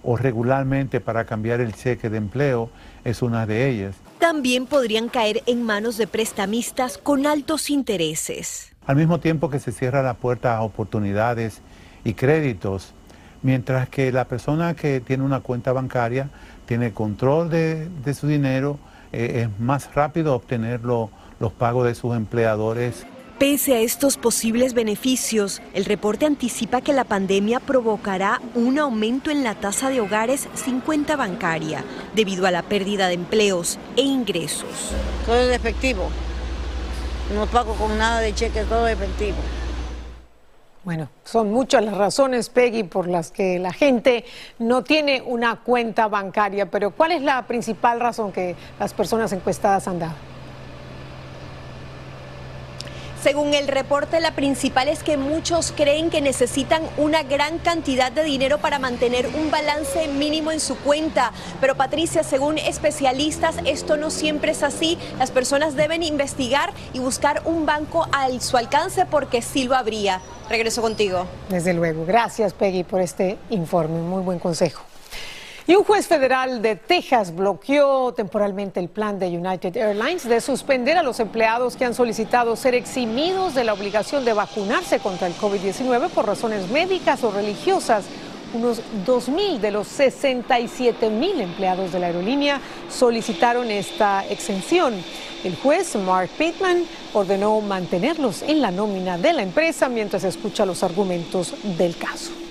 o 0.03 0.17
regularmente 0.17 0.99
para 0.99 1.23
cambiar 1.23 1.61
el 1.61 1.73
cheque 1.73 2.09
de 2.09 2.17
empleo 2.17 2.69
es 3.05 3.21
una 3.21 3.45
de 3.45 3.69
ellas. 3.69 3.95
También 4.19 4.65
podrían 4.65 5.07
caer 5.07 5.41
en 5.45 5.63
manos 5.63 5.95
de 5.95 6.07
prestamistas 6.07 6.97
con 6.97 7.27
altos 7.27 7.69
intereses. 7.69 8.74
Al 8.87 8.95
mismo 8.95 9.19
tiempo 9.19 9.49
que 9.49 9.59
se 9.59 9.71
cierra 9.71 10.03
la 10.03 10.13
puerta 10.13 10.55
a 10.57 10.61
oportunidades 10.61 11.61
y 12.03 12.13
créditos, 12.13 12.93
mientras 13.41 13.89
que 13.89 14.11
la 14.11 14.25
persona 14.25 14.75
que 14.75 14.99
tiene 14.99 15.23
una 15.23 15.39
cuenta 15.39 15.73
bancaria 15.73 16.29
tiene 16.67 16.93
control 16.93 17.49
de, 17.49 18.13
su 18.13 18.27
dinero, 18.27 18.77
eh, 19.11 19.43
es 19.43 19.59
más 19.59 19.93
rápido 19.95 20.35
obtener 20.35 20.81
los 20.83 21.53
pagos 21.57 21.85
de 21.85 21.95
sus 21.95 22.15
empleadores. 22.15 23.05
Pese 23.39 23.73
a 23.73 23.79
estos 23.81 24.17
posibles 24.17 24.73
beneficios, 24.73 25.61
el 25.73 25.83
reporte 25.83 26.25
anticipa 26.25 26.79
que 26.79 26.93
la 26.93 27.03
pandemia 27.03 27.59
provocará 27.59 28.39
un 28.53 28.79
aumento 28.79 29.29
en 29.29 29.43
la 29.43 29.55
tasa 29.55 29.89
de 29.89 29.99
hogares 29.99 30.47
sin 30.53 30.79
cuenta 30.79 31.17
bancaria, 31.17 31.83
debido 32.15 32.45
a 32.45 32.51
la 32.51 32.61
pérdida 32.61 33.07
de 33.07 33.15
empleos 33.15 33.77
e 33.97 34.03
ingresos. 34.03 34.93
Todo 35.25 35.41
es 35.41 35.55
efectivo. 35.55 36.09
No 37.33 37.47
pago 37.47 37.73
con 37.73 37.97
nada 37.97 38.19
de 38.19 38.33
cheque, 38.35 38.63
todo 38.65 38.87
efectivo. 38.87 39.37
Bueno, 40.83 41.09
son 41.23 41.51
muchas 41.51 41.83
las 41.83 41.97
razones, 41.97 42.49
Peggy, 42.49 42.83
por 42.83 43.07
las 43.07 43.31
que 43.31 43.57
la 43.57 43.73
gente 43.73 44.23
no 44.59 44.83
tiene 44.83 45.23
una 45.25 45.55
cuenta 45.55 46.07
bancaria, 46.07 46.69
pero 46.69 46.91
¿cuál 46.91 47.13
es 47.13 47.23
la 47.23 47.41
principal 47.47 47.99
razón 47.99 48.31
que 48.31 48.55
las 48.79 48.93
personas 48.93 49.33
encuestadas 49.33 49.87
han 49.87 49.97
dado? 49.97 50.34
Según 53.25 53.55
el 53.55 53.67
reporte, 53.67 54.19
la 54.19 54.35
principal 54.35 54.87
es 54.87 55.01
que 55.01 55.17
muchos 55.17 55.73
creen 55.75 56.11
que 56.11 56.21
necesitan 56.21 56.83
una 56.95 57.23
gran 57.23 57.57
cantidad 57.57 58.11
de 58.11 58.23
dinero 58.23 58.59
para 58.59 58.77
mantener 58.77 59.25
un 59.29 59.49
balance 59.49 60.07
mínimo 60.09 60.51
en 60.51 60.59
su 60.59 60.77
cuenta. 60.77 61.31
Pero 61.59 61.73
Patricia, 61.73 62.21
según 62.21 62.59
especialistas, 62.59 63.55
esto 63.65 63.97
no 63.97 64.11
siempre 64.11 64.51
es 64.51 64.61
así. 64.61 64.99
Las 65.17 65.31
personas 65.31 65.75
deben 65.75 66.03
investigar 66.03 66.71
y 66.93 66.99
buscar 66.99 67.41
un 67.45 67.65
banco 67.65 68.07
a 68.11 68.29
su 68.39 68.57
alcance 68.57 69.07
porque 69.07 69.41
sí 69.41 69.63
lo 69.63 69.75
habría. 69.75 70.21
Regreso 70.47 70.83
contigo. 70.83 71.25
Desde 71.49 71.73
luego. 71.73 72.05
Gracias, 72.05 72.53
Peggy, 72.53 72.83
por 72.83 73.01
este 73.01 73.39
informe. 73.49 74.01
Muy 74.01 74.21
buen 74.21 74.37
consejo. 74.37 74.83
Y 75.67 75.73
un 75.73 75.83
juez 75.83 76.05
federal 76.05 76.61
de 76.61 76.75
Texas 76.75 77.35
bloqueó 77.35 78.13
temporalmente 78.13 78.79
el 78.79 78.87
plan 78.87 79.17
de 79.17 79.29
United 79.29 79.75
Airlines 79.75 80.29
de 80.29 80.39
suspender 80.39 80.95
a 80.95 81.01
los 81.01 81.19
empleados 81.19 81.75
que 81.75 81.85
han 81.85 81.95
solicitado 81.95 82.55
ser 82.55 82.75
eximidos 82.75 83.55
de 83.55 83.63
la 83.63 83.73
obligación 83.73 84.25
de 84.25 84.33
vacunarse 84.33 84.99
contra 84.99 85.25
el 85.25 85.33
COVID-19 85.33 86.09
por 86.09 86.27
razones 86.27 86.69
médicas 86.69 87.23
o 87.23 87.31
religiosas. 87.31 88.05
Unos 88.53 88.79
2.000 89.07 89.57
de 89.57 89.71
los 89.71 89.87
67.000 89.87 91.41
empleados 91.41 91.91
de 91.91 91.99
la 91.99 92.07
aerolínea 92.07 92.61
solicitaron 92.87 93.71
esta 93.71 94.23
exención. 94.29 94.93
El 95.43 95.55
juez 95.55 95.95
Mark 95.95 96.29
Pittman 96.37 96.83
ordenó 97.11 97.59
mantenerlos 97.61 98.43
en 98.43 98.61
la 98.61 98.69
nómina 98.69 99.17
de 99.17 99.33
la 99.33 99.41
empresa 99.41 99.89
mientras 99.89 100.25
escucha 100.25 100.63
los 100.63 100.83
argumentos 100.83 101.55
del 101.75 101.97
caso. 101.97 102.44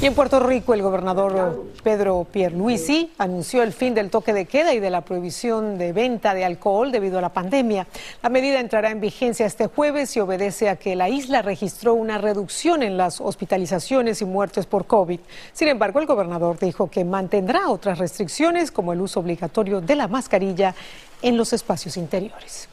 Y 0.00 0.06
en 0.06 0.14
Puerto 0.14 0.38
Rico, 0.38 0.74
el 0.74 0.82
gobernador 0.82 1.64
Pedro 1.82 2.24
Pierluisi 2.30 3.10
anunció 3.18 3.64
el 3.64 3.72
fin 3.72 3.94
del 3.94 4.10
toque 4.10 4.32
de 4.32 4.46
queda 4.46 4.72
y 4.72 4.78
de 4.78 4.90
la 4.90 5.00
prohibición 5.00 5.76
de 5.76 5.92
venta 5.92 6.34
de 6.34 6.44
alcohol 6.44 6.92
debido 6.92 7.18
a 7.18 7.20
la 7.20 7.30
pandemia. 7.30 7.88
La 8.22 8.28
medida 8.28 8.60
entrará 8.60 8.92
en 8.92 9.00
vigencia 9.00 9.44
este 9.44 9.66
jueves 9.66 10.16
y 10.16 10.20
obedece 10.20 10.68
a 10.68 10.76
que 10.76 10.94
la 10.94 11.08
isla 11.08 11.42
registró 11.42 11.94
una 11.94 12.16
reducción 12.16 12.84
en 12.84 12.96
las 12.96 13.20
hospitalizaciones 13.20 14.22
y 14.22 14.24
muertes 14.24 14.66
por 14.66 14.86
COVID. 14.86 15.18
Sin 15.52 15.66
embargo, 15.66 15.98
el 15.98 16.06
gobernador 16.06 16.60
dijo 16.60 16.88
que 16.88 17.04
mantendrá 17.04 17.68
otras 17.68 17.98
restricciones 17.98 18.70
como 18.70 18.92
el 18.92 19.00
uso 19.00 19.18
obligatorio 19.18 19.80
de 19.80 19.96
la 19.96 20.06
mascarilla 20.06 20.76
en 21.22 21.36
los 21.36 21.52
espacios 21.52 21.96
interiores. 21.96 22.68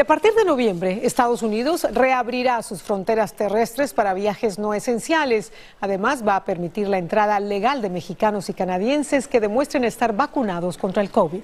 Y 0.00 0.02
a 0.02 0.06
partir 0.06 0.32
de 0.32 0.46
noviembre, 0.46 1.02
Estados 1.02 1.42
Unidos 1.42 1.86
reabrirá 1.92 2.62
sus 2.62 2.80
fronteras 2.80 3.34
terrestres 3.34 3.92
para 3.92 4.14
viajes 4.14 4.58
no 4.58 4.72
esenciales. 4.72 5.52
Además, 5.78 6.26
va 6.26 6.36
a 6.36 6.44
permitir 6.46 6.88
la 6.88 6.96
entrada 6.96 7.38
legal 7.38 7.82
de 7.82 7.90
mexicanos 7.90 8.48
y 8.48 8.54
canadienses 8.54 9.28
que 9.28 9.40
demuestren 9.40 9.84
estar 9.84 10.16
vacunados 10.16 10.78
contra 10.78 11.02
el 11.02 11.10
COVID. 11.10 11.42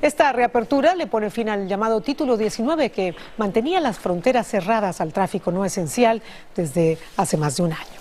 Esta 0.00 0.32
reapertura 0.32 0.94
le 0.94 1.06
pone 1.06 1.28
fin 1.28 1.50
al 1.50 1.68
llamado 1.68 2.00
Título 2.00 2.38
19 2.38 2.88
que 2.88 3.14
mantenía 3.36 3.78
las 3.78 3.98
fronteras 3.98 4.46
cerradas 4.46 5.02
al 5.02 5.12
tráfico 5.12 5.52
no 5.52 5.66
esencial 5.66 6.22
desde 6.56 6.96
hace 7.18 7.36
más 7.36 7.58
de 7.58 7.64
un 7.64 7.74
año. 7.74 7.97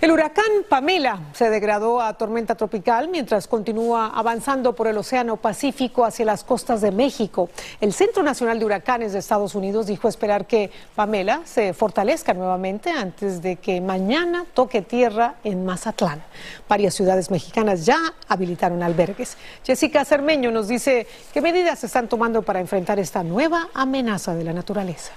El 0.00 0.12
huracán 0.12 0.44
Pamela 0.68 1.18
se 1.32 1.50
degradó 1.50 2.00
a 2.00 2.12
tormenta 2.14 2.54
tropical 2.54 3.08
mientras 3.08 3.48
continúa 3.48 4.12
avanzando 4.14 4.72
por 4.72 4.86
el 4.86 4.96
Océano 4.96 5.38
Pacífico 5.38 6.04
hacia 6.04 6.24
las 6.24 6.44
costas 6.44 6.80
de 6.80 6.92
México. 6.92 7.50
El 7.80 7.92
Centro 7.92 8.22
Nacional 8.22 8.60
de 8.60 8.64
Huracanes 8.64 9.12
de 9.12 9.18
Estados 9.18 9.56
Unidos 9.56 9.88
dijo 9.88 10.06
esperar 10.06 10.46
que 10.46 10.70
Pamela 10.94 11.40
se 11.44 11.72
fortalezca 11.72 12.32
nuevamente 12.32 12.90
antes 12.90 13.42
de 13.42 13.56
que 13.56 13.80
mañana 13.80 14.44
toque 14.54 14.82
tierra 14.82 15.34
en 15.42 15.66
Mazatlán. 15.66 16.22
Varias 16.68 16.94
ciudades 16.94 17.28
mexicanas 17.32 17.84
ya 17.84 17.98
habilitaron 18.28 18.84
albergues. 18.84 19.36
Jessica 19.64 20.04
Cermeño 20.04 20.52
nos 20.52 20.68
dice 20.68 21.08
qué 21.34 21.40
medidas 21.40 21.80
se 21.80 21.86
están 21.86 22.06
tomando 22.06 22.42
para 22.42 22.60
enfrentar 22.60 23.00
esta 23.00 23.24
nueva 23.24 23.68
amenaza 23.74 24.32
de 24.36 24.44
la 24.44 24.52
naturaleza. 24.52 25.10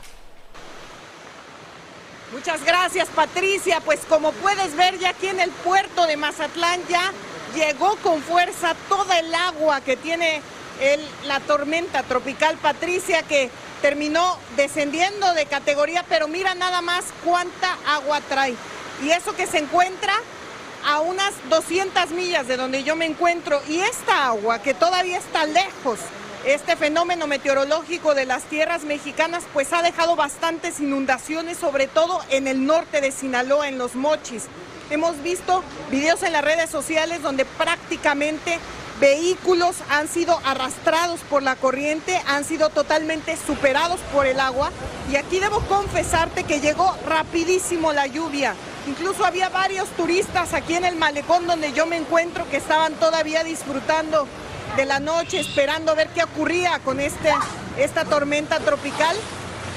Muchas 2.31 2.63
gracias 2.63 3.09
Patricia, 3.09 3.81
pues 3.81 3.99
como 4.07 4.31
puedes 4.31 4.73
ver 4.77 4.97
ya 4.97 5.09
aquí 5.09 5.27
en 5.27 5.41
el 5.41 5.51
puerto 5.51 6.07
de 6.07 6.15
Mazatlán 6.15 6.79
ya 6.87 7.11
llegó 7.53 7.97
con 7.97 8.21
fuerza 8.21 8.73
toda 8.87 9.19
el 9.19 9.35
agua 9.35 9.81
que 9.81 9.97
tiene 9.97 10.41
la 11.25 11.41
tormenta 11.41 12.03
tropical 12.03 12.57
Patricia 12.57 13.21
que 13.23 13.51
terminó 13.81 14.37
descendiendo 14.55 15.33
de 15.33 15.45
categoría, 15.45 16.05
pero 16.07 16.29
mira 16.29 16.55
nada 16.55 16.81
más 16.81 17.03
cuánta 17.25 17.77
agua 17.85 18.21
trae. 18.21 18.55
Y 19.03 19.11
eso 19.11 19.35
que 19.35 19.45
se 19.45 19.57
encuentra 19.57 20.13
a 20.85 21.01
unas 21.01 21.33
200 21.49 22.11
millas 22.11 22.47
de 22.47 22.55
donde 22.55 22.83
yo 22.83 22.95
me 22.95 23.07
encuentro 23.07 23.61
y 23.67 23.81
esta 23.81 24.27
agua 24.27 24.59
que 24.59 24.73
todavía 24.73 25.17
está 25.17 25.45
lejos 25.45 25.99
este 26.45 26.75
fenómeno 26.75 27.27
meteorológico 27.27 28.15
de 28.15 28.25
las 28.25 28.43
tierras 28.43 28.83
mexicanas 28.83 29.43
pues 29.53 29.73
ha 29.73 29.81
dejado 29.81 30.15
bastantes 30.15 30.79
inundaciones, 30.79 31.57
sobre 31.57 31.87
todo 31.87 32.19
en 32.29 32.47
el 32.47 32.65
norte 32.65 33.01
de 33.01 33.11
Sinaloa, 33.11 33.67
en 33.67 33.77
los 33.77 33.95
mochis. 33.95 34.45
Hemos 34.89 35.21
visto 35.21 35.63
videos 35.89 36.23
en 36.23 36.33
las 36.33 36.43
redes 36.43 36.69
sociales 36.69 37.21
donde 37.21 37.45
prácticamente 37.45 38.59
vehículos 38.99 39.77
han 39.89 40.07
sido 40.07 40.39
arrastrados 40.43 41.21
por 41.21 41.43
la 41.43 41.55
corriente, 41.55 42.21
han 42.27 42.43
sido 42.43 42.69
totalmente 42.69 43.37
superados 43.37 43.99
por 44.13 44.25
el 44.25 44.39
agua 44.39 44.71
y 45.11 45.15
aquí 45.15 45.39
debo 45.39 45.59
confesarte 45.61 46.43
que 46.43 46.59
llegó 46.59 46.95
rapidísimo 47.07 47.93
la 47.93 48.07
lluvia. 48.07 48.55
Incluso 48.87 49.25
había 49.25 49.49
varios 49.49 49.89
turistas 49.89 50.53
aquí 50.53 50.75
en 50.75 50.85
el 50.85 50.95
malecón 50.95 51.45
donde 51.45 51.71
yo 51.71 51.85
me 51.85 51.97
encuentro 51.97 52.49
que 52.49 52.57
estaban 52.57 52.93
todavía 52.95 53.43
disfrutando 53.43 54.27
de 54.75 54.85
la 54.85 54.99
noche 54.99 55.39
esperando 55.39 55.95
ver 55.95 56.09
qué 56.09 56.23
ocurría 56.23 56.79
con 56.79 56.99
este, 56.99 57.33
esta 57.77 58.05
tormenta 58.05 58.59
tropical 58.59 59.15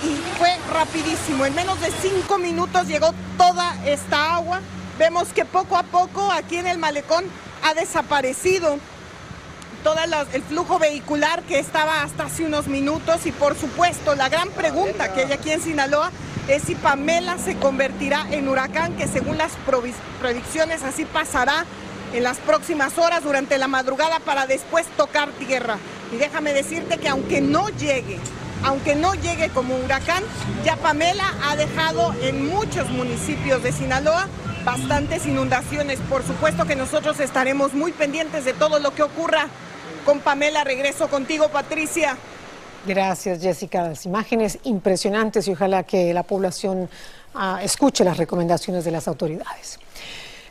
y 0.02 0.38
fue 0.38 0.50
rapidísimo. 0.72 1.44
En 1.46 1.54
menos 1.54 1.80
de 1.80 1.90
cinco 2.02 2.38
minutos 2.38 2.86
llegó 2.86 3.12
toda 3.36 3.76
esta 3.86 4.34
agua. 4.34 4.60
Vemos 4.98 5.28
que 5.32 5.44
poco 5.44 5.76
a 5.76 5.82
poco 5.82 6.30
aquí 6.30 6.56
en 6.56 6.66
el 6.66 6.78
malecón 6.78 7.24
ha 7.62 7.74
desaparecido 7.74 8.78
todo 9.82 9.96
el 10.32 10.42
flujo 10.42 10.78
vehicular 10.78 11.42
que 11.42 11.58
estaba 11.58 12.02
hasta 12.02 12.24
hace 12.24 12.44
unos 12.46 12.68
minutos 12.68 13.26
y 13.26 13.32
por 13.32 13.54
supuesto 13.54 14.14
la 14.14 14.30
gran 14.30 14.48
pregunta 14.50 15.12
que 15.12 15.24
hay 15.24 15.32
aquí 15.32 15.50
en 15.50 15.60
Sinaloa 15.60 16.10
es 16.48 16.62
si 16.62 16.74
Pamela 16.74 17.36
se 17.38 17.56
convertirá 17.56 18.26
en 18.30 18.48
huracán, 18.48 18.96
que 18.96 19.08
según 19.08 19.36
las 19.36 19.52
predicciones 20.20 20.82
así 20.82 21.04
pasará 21.04 21.64
en 22.14 22.22
las 22.22 22.38
próximas 22.38 22.96
horas 22.96 23.24
durante 23.24 23.58
la 23.58 23.68
madrugada 23.68 24.20
para 24.20 24.46
después 24.46 24.86
tocar 24.96 25.30
tierra. 25.32 25.78
Y 26.12 26.16
déjame 26.16 26.52
decirte 26.52 26.98
que 26.98 27.08
aunque 27.08 27.40
no 27.40 27.68
llegue, 27.70 28.18
aunque 28.64 28.94
no 28.94 29.14
llegue 29.14 29.50
como 29.50 29.76
huracán, 29.76 30.22
ya 30.64 30.76
Pamela 30.76 31.34
ha 31.42 31.56
dejado 31.56 32.14
en 32.22 32.48
muchos 32.48 32.88
municipios 32.90 33.62
de 33.62 33.72
Sinaloa 33.72 34.28
bastantes 34.64 35.26
inundaciones. 35.26 35.98
Por 36.08 36.22
supuesto 36.22 36.64
que 36.66 36.76
nosotros 36.76 37.18
estaremos 37.20 37.74
muy 37.74 37.92
pendientes 37.92 38.44
de 38.44 38.52
todo 38.52 38.78
lo 38.78 38.94
que 38.94 39.02
ocurra 39.02 39.48
con 40.04 40.20
Pamela. 40.20 40.62
Regreso 40.62 41.08
contigo, 41.08 41.48
Patricia. 41.48 42.16
Gracias, 42.86 43.40
Jessica. 43.40 43.82
Las 43.82 44.06
imágenes 44.06 44.58
impresionantes 44.62 45.48
y 45.48 45.52
ojalá 45.52 45.82
que 45.82 46.14
la 46.14 46.22
población 46.22 46.88
ah, 47.34 47.60
escuche 47.62 48.04
las 48.04 48.18
recomendaciones 48.18 48.84
de 48.84 48.90
las 48.92 49.08
autoridades. 49.08 49.80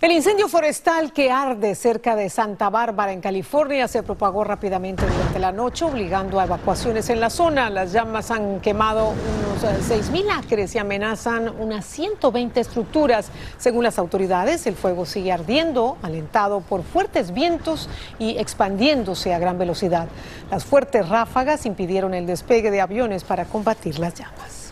El 0.04 0.12
incendio 0.12 0.50
forestal 0.50 1.14
que 1.14 1.32
arde 1.32 1.76
cerca 1.76 2.18
de 2.18 2.30
Santa 2.30 2.70
Bárbara, 2.70 3.14
en 3.14 3.22
California, 3.22 3.88
se 3.88 4.04
propagó 4.04 4.44
rápidamente 4.44 5.06
durante 5.08 5.40
la 5.40 5.54
noche, 5.54 5.86
obligando 5.86 6.42
a 6.42 6.44
evacuaciones 6.44 7.10
en 7.10 7.22
la 7.22 7.30
zona. 7.30 7.70
Las 7.70 7.94
llamas 7.94 8.30
han 8.30 8.60
quemado 8.60 9.12
unos 9.12 9.64
6.000 9.64 10.26
eh, 10.26 10.28
acres 10.30 10.76
y 10.76 10.78
amenazan 10.78 11.54
unas 11.58 11.86
120 11.86 12.60
estructuras. 12.60 13.30
Según 13.58 13.86
las 13.86 13.98
autoridades, 13.98 14.68
el 14.68 14.76
fuego 14.76 15.06
sigue 15.06 15.32
ardiendo, 15.32 15.98
alentado 16.02 16.60
por 16.60 16.84
fuertes 16.84 17.34
vientos 17.34 17.88
y 18.20 18.38
expandiéndose 18.40 19.34
a 19.34 19.40
gran 19.40 19.58
velocidad. 19.58 20.10
Las 20.52 20.66
fuertes 20.66 21.08
ráfagas 21.08 21.66
impidieron 21.66 22.14
el 22.14 22.26
despegue 22.26 22.72
de 22.72 22.82
aviones 22.82 23.24
para 23.24 23.46
combatir 23.46 24.00
las 24.00 24.16
llamas. 24.16 24.63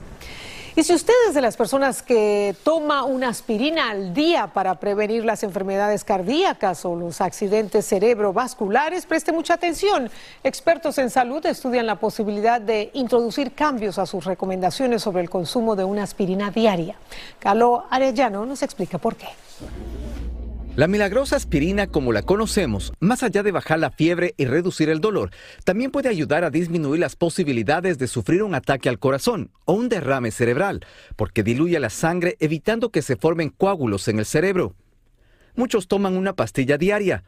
Y 0.74 0.84
si 0.84 0.94
usted 0.94 1.14
es 1.28 1.34
de 1.34 1.42
las 1.42 1.58
personas 1.58 2.02
que 2.02 2.56
toma 2.64 3.04
una 3.04 3.28
aspirina 3.28 3.90
al 3.90 4.14
día 4.14 4.48
para 4.48 4.76
prevenir 4.76 5.26
las 5.26 5.44
enfermedades 5.44 6.06
cardíacas 6.06 6.86
o 6.86 6.96
los 6.96 7.20
accidentes 7.20 7.86
cerebrovasculares, 7.86 9.06
preste 9.06 9.34
mucha 9.34 9.56
atención. 9.56 10.10
Expertos 10.46 10.98
en 10.98 11.10
salud 11.10 11.46
estudian 11.46 11.86
la 11.86 11.96
posibilidad 11.96 12.62
de 12.62 12.90
introducir 12.94 13.52
cambios 13.52 13.98
a 13.98 14.06
sus 14.06 14.24
recomendaciones 14.24 15.02
sobre 15.02 15.22
el 15.22 15.30
consumo 15.30 15.76
de 15.76 15.84
una 15.84 16.04
aspirina 16.04 16.52
diaria. 16.52 16.96
Carlo 17.40 17.86
Arellano 17.90 18.46
nos 18.46 18.64
explica 18.64 18.98
por 18.98 19.18
qué. 19.18 19.28
La 20.78 20.88
milagrosa 20.88 21.36
aspirina, 21.36 21.88
como 21.88 22.14
la 22.14 22.22
conocemos, 22.22 22.94
más 23.02 23.24
allá 23.24 23.44
de 23.44 23.52
bajar 23.52 23.78
la 23.78 23.92
fiebre 23.92 24.34
y 24.38 24.46
reducir 24.46 24.88
el 24.88 25.02
dolor, 25.02 25.32
también 25.66 25.92
puede 25.92 26.08
ayudar 26.08 26.46
a 26.46 26.50
disminuir 26.50 27.02
las 27.02 27.18
posibilidades 27.18 27.98
de 27.98 28.08
sufrir 28.08 28.42
un 28.42 28.56
ataque 28.56 28.88
al 28.88 28.98
corazón 28.98 29.52
o 29.66 29.74
un 29.74 29.90
derrame 29.90 30.32
cerebral, 30.32 30.86
porque 31.18 31.44
diluye 31.44 31.78
la 31.78 31.90
sangre 31.90 32.38
evitando 32.40 32.90
que 32.90 33.02
se 33.02 33.18
formen 33.18 33.50
coágulos 33.50 34.08
en 34.08 34.20
el 34.20 34.26
cerebro. 34.26 34.74
Muchos 35.56 35.90
toman 35.90 36.16
una 36.16 36.38
pastilla 36.38 36.78
diaria, 36.78 37.26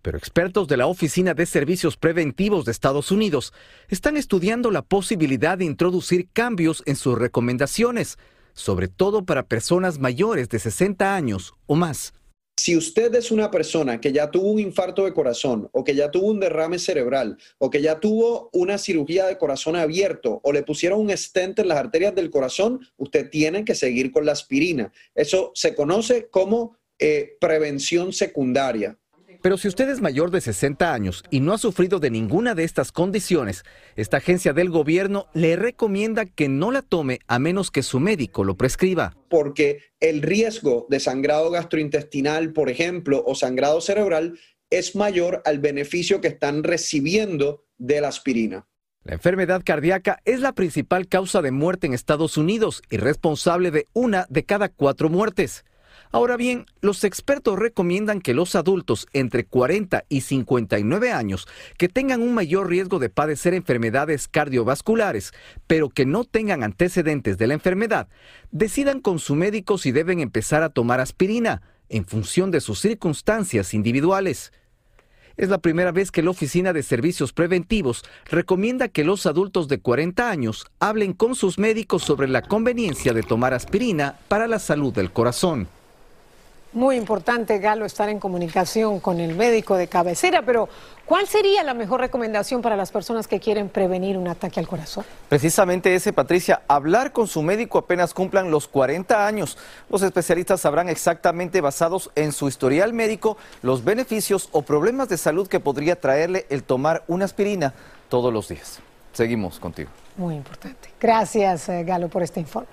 pero 0.00 0.16
expertos 0.16 0.66
de 0.66 0.78
la 0.78 0.86
Oficina 0.86 1.34
de 1.34 1.44
Servicios 1.44 1.98
Preventivos 1.98 2.64
de 2.64 2.72
Estados 2.72 3.10
Unidos 3.10 3.52
están 3.88 4.16
estudiando 4.16 4.70
la 4.70 4.80
posibilidad 4.80 5.58
de 5.58 5.66
introducir 5.66 6.30
cambios 6.32 6.82
en 6.86 6.96
sus 6.96 7.18
recomendaciones, 7.18 8.16
sobre 8.54 8.88
todo 8.88 9.26
para 9.26 9.42
personas 9.42 9.98
mayores 9.98 10.48
de 10.48 10.58
60 10.58 11.14
años 11.14 11.52
o 11.66 11.76
más. 11.76 12.14
Si 12.58 12.74
usted 12.74 13.14
es 13.14 13.30
una 13.30 13.50
persona 13.50 14.00
que 14.00 14.12
ya 14.12 14.30
tuvo 14.30 14.50
un 14.50 14.58
infarto 14.58 15.04
de 15.04 15.12
corazón 15.12 15.68
o 15.72 15.84
que 15.84 15.94
ya 15.94 16.10
tuvo 16.10 16.28
un 16.28 16.40
derrame 16.40 16.78
cerebral 16.78 17.36
o 17.58 17.68
que 17.68 17.82
ya 17.82 18.00
tuvo 18.00 18.48
una 18.52 18.78
cirugía 18.78 19.26
de 19.26 19.36
corazón 19.36 19.76
abierto 19.76 20.40
o 20.42 20.52
le 20.52 20.62
pusieron 20.62 21.00
un 21.00 21.14
stent 21.14 21.58
en 21.58 21.68
las 21.68 21.78
arterias 21.78 22.14
del 22.14 22.30
corazón, 22.30 22.80
usted 22.96 23.28
tiene 23.28 23.64
que 23.64 23.74
seguir 23.74 24.10
con 24.10 24.24
la 24.24 24.32
aspirina. 24.32 24.90
Eso 25.14 25.52
se 25.54 25.74
conoce 25.74 26.28
como 26.28 26.76
eh, 26.98 27.36
prevención 27.38 28.14
secundaria. 28.14 28.98
Pero 29.46 29.58
si 29.58 29.68
usted 29.68 29.88
es 29.88 30.00
mayor 30.00 30.32
de 30.32 30.40
60 30.40 30.92
años 30.92 31.22
y 31.30 31.38
no 31.38 31.52
ha 31.52 31.58
sufrido 31.58 32.00
de 32.00 32.10
ninguna 32.10 32.56
de 32.56 32.64
estas 32.64 32.90
condiciones, 32.90 33.62
esta 33.94 34.16
agencia 34.16 34.52
del 34.52 34.70
gobierno 34.70 35.28
le 35.34 35.54
recomienda 35.54 36.26
que 36.26 36.48
no 36.48 36.72
la 36.72 36.82
tome 36.82 37.20
a 37.28 37.38
menos 37.38 37.70
que 37.70 37.84
su 37.84 38.00
médico 38.00 38.42
lo 38.42 38.56
prescriba. 38.56 39.16
Porque 39.28 39.82
el 40.00 40.22
riesgo 40.22 40.88
de 40.90 40.98
sangrado 40.98 41.52
gastrointestinal, 41.52 42.52
por 42.52 42.70
ejemplo, 42.70 43.22
o 43.24 43.36
sangrado 43.36 43.80
cerebral 43.80 44.36
es 44.68 44.96
mayor 44.96 45.42
al 45.44 45.60
beneficio 45.60 46.20
que 46.20 46.26
están 46.26 46.64
recibiendo 46.64 47.66
de 47.78 48.00
la 48.00 48.08
aspirina. 48.08 48.66
La 49.04 49.14
enfermedad 49.14 49.62
cardíaca 49.64 50.18
es 50.24 50.40
la 50.40 50.54
principal 50.54 51.06
causa 51.06 51.40
de 51.40 51.52
muerte 51.52 51.86
en 51.86 51.94
Estados 51.94 52.36
Unidos 52.36 52.82
y 52.90 52.96
responsable 52.96 53.70
de 53.70 53.86
una 53.92 54.26
de 54.28 54.44
cada 54.44 54.70
cuatro 54.70 55.08
muertes. 55.08 55.64
Ahora 56.12 56.36
bien, 56.36 56.66
los 56.80 57.04
expertos 57.04 57.58
recomiendan 57.58 58.20
que 58.20 58.34
los 58.34 58.54
adultos 58.54 59.06
entre 59.12 59.44
40 59.44 60.04
y 60.08 60.20
59 60.22 61.12
años 61.12 61.48
que 61.78 61.88
tengan 61.88 62.22
un 62.22 62.34
mayor 62.34 62.68
riesgo 62.68 62.98
de 62.98 63.10
padecer 63.10 63.54
enfermedades 63.54 64.28
cardiovasculares, 64.28 65.32
pero 65.66 65.90
que 65.90 66.06
no 66.06 66.24
tengan 66.24 66.62
antecedentes 66.62 67.38
de 67.38 67.46
la 67.46 67.54
enfermedad, 67.54 68.08
decidan 68.50 69.00
con 69.00 69.18
su 69.18 69.34
médico 69.34 69.78
si 69.78 69.92
deben 69.92 70.20
empezar 70.20 70.62
a 70.62 70.70
tomar 70.70 71.00
aspirina 71.00 71.62
en 71.88 72.06
función 72.06 72.50
de 72.50 72.60
sus 72.60 72.80
circunstancias 72.80 73.74
individuales. 73.74 74.52
Es 75.36 75.50
la 75.50 75.58
primera 75.58 75.92
vez 75.92 76.10
que 76.10 76.22
la 76.22 76.30
Oficina 76.30 76.72
de 76.72 76.82
Servicios 76.82 77.34
Preventivos 77.34 78.04
recomienda 78.24 78.88
que 78.88 79.04
los 79.04 79.26
adultos 79.26 79.68
de 79.68 79.80
40 79.80 80.30
años 80.30 80.66
hablen 80.78 81.12
con 81.12 81.34
sus 81.34 81.58
médicos 81.58 82.02
sobre 82.02 82.26
la 82.26 82.40
conveniencia 82.40 83.12
de 83.12 83.22
tomar 83.22 83.52
aspirina 83.52 84.18
para 84.28 84.46
la 84.46 84.58
salud 84.58 84.94
del 84.94 85.12
corazón. 85.12 85.68
Muy 86.76 86.96
importante, 86.96 87.58
Galo, 87.58 87.86
estar 87.86 88.10
en 88.10 88.20
comunicación 88.20 89.00
con 89.00 89.18
el 89.18 89.34
médico 89.34 89.78
de 89.78 89.88
cabecera, 89.88 90.42
pero 90.42 90.68
¿cuál 91.06 91.26
sería 91.26 91.62
la 91.62 91.72
mejor 91.72 92.00
recomendación 92.00 92.60
para 92.60 92.76
las 92.76 92.92
personas 92.92 93.26
que 93.26 93.40
quieren 93.40 93.70
prevenir 93.70 94.18
un 94.18 94.28
ataque 94.28 94.60
al 94.60 94.68
corazón? 94.68 95.02
Precisamente 95.30 95.94
ese, 95.94 96.12
Patricia, 96.12 96.60
hablar 96.68 97.12
con 97.12 97.28
su 97.28 97.40
médico 97.40 97.78
apenas 97.78 98.12
cumplan 98.12 98.50
los 98.50 98.68
40 98.68 99.26
años. 99.26 99.56
Los 99.88 100.02
especialistas 100.02 100.60
sabrán 100.60 100.90
exactamente, 100.90 101.62
basados 101.62 102.10
en 102.14 102.32
su 102.32 102.46
historial 102.46 102.92
médico, 102.92 103.38
los 103.62 103.82
beneficios 103.82 104.50
o 104.52 104.60
problemas 104.60 105.08
de 105.08 105.16
salud 105.16 105.48
que 105.48 105.60
podría 105.60 105.98
traerle 105.98 106.44
el 106.50 106.62
tomar 106.62 107.04
una 107.08 107.24
aspirina 107.24 107.72
todos 108.10 108.30
los 108.30 108.48
días. 108.48 108.80
Seguimos 109.16 109.58
contigo. 109.58 109.88
Muy 110.18 110.34
importante. 110.34 110.90
Gracias, 111.00 111.70
eh, 111.70 111.84
Galo, 111.84 112.08
por 112.08 112.22
este 112.22 112.38
informe. 112.38 112.68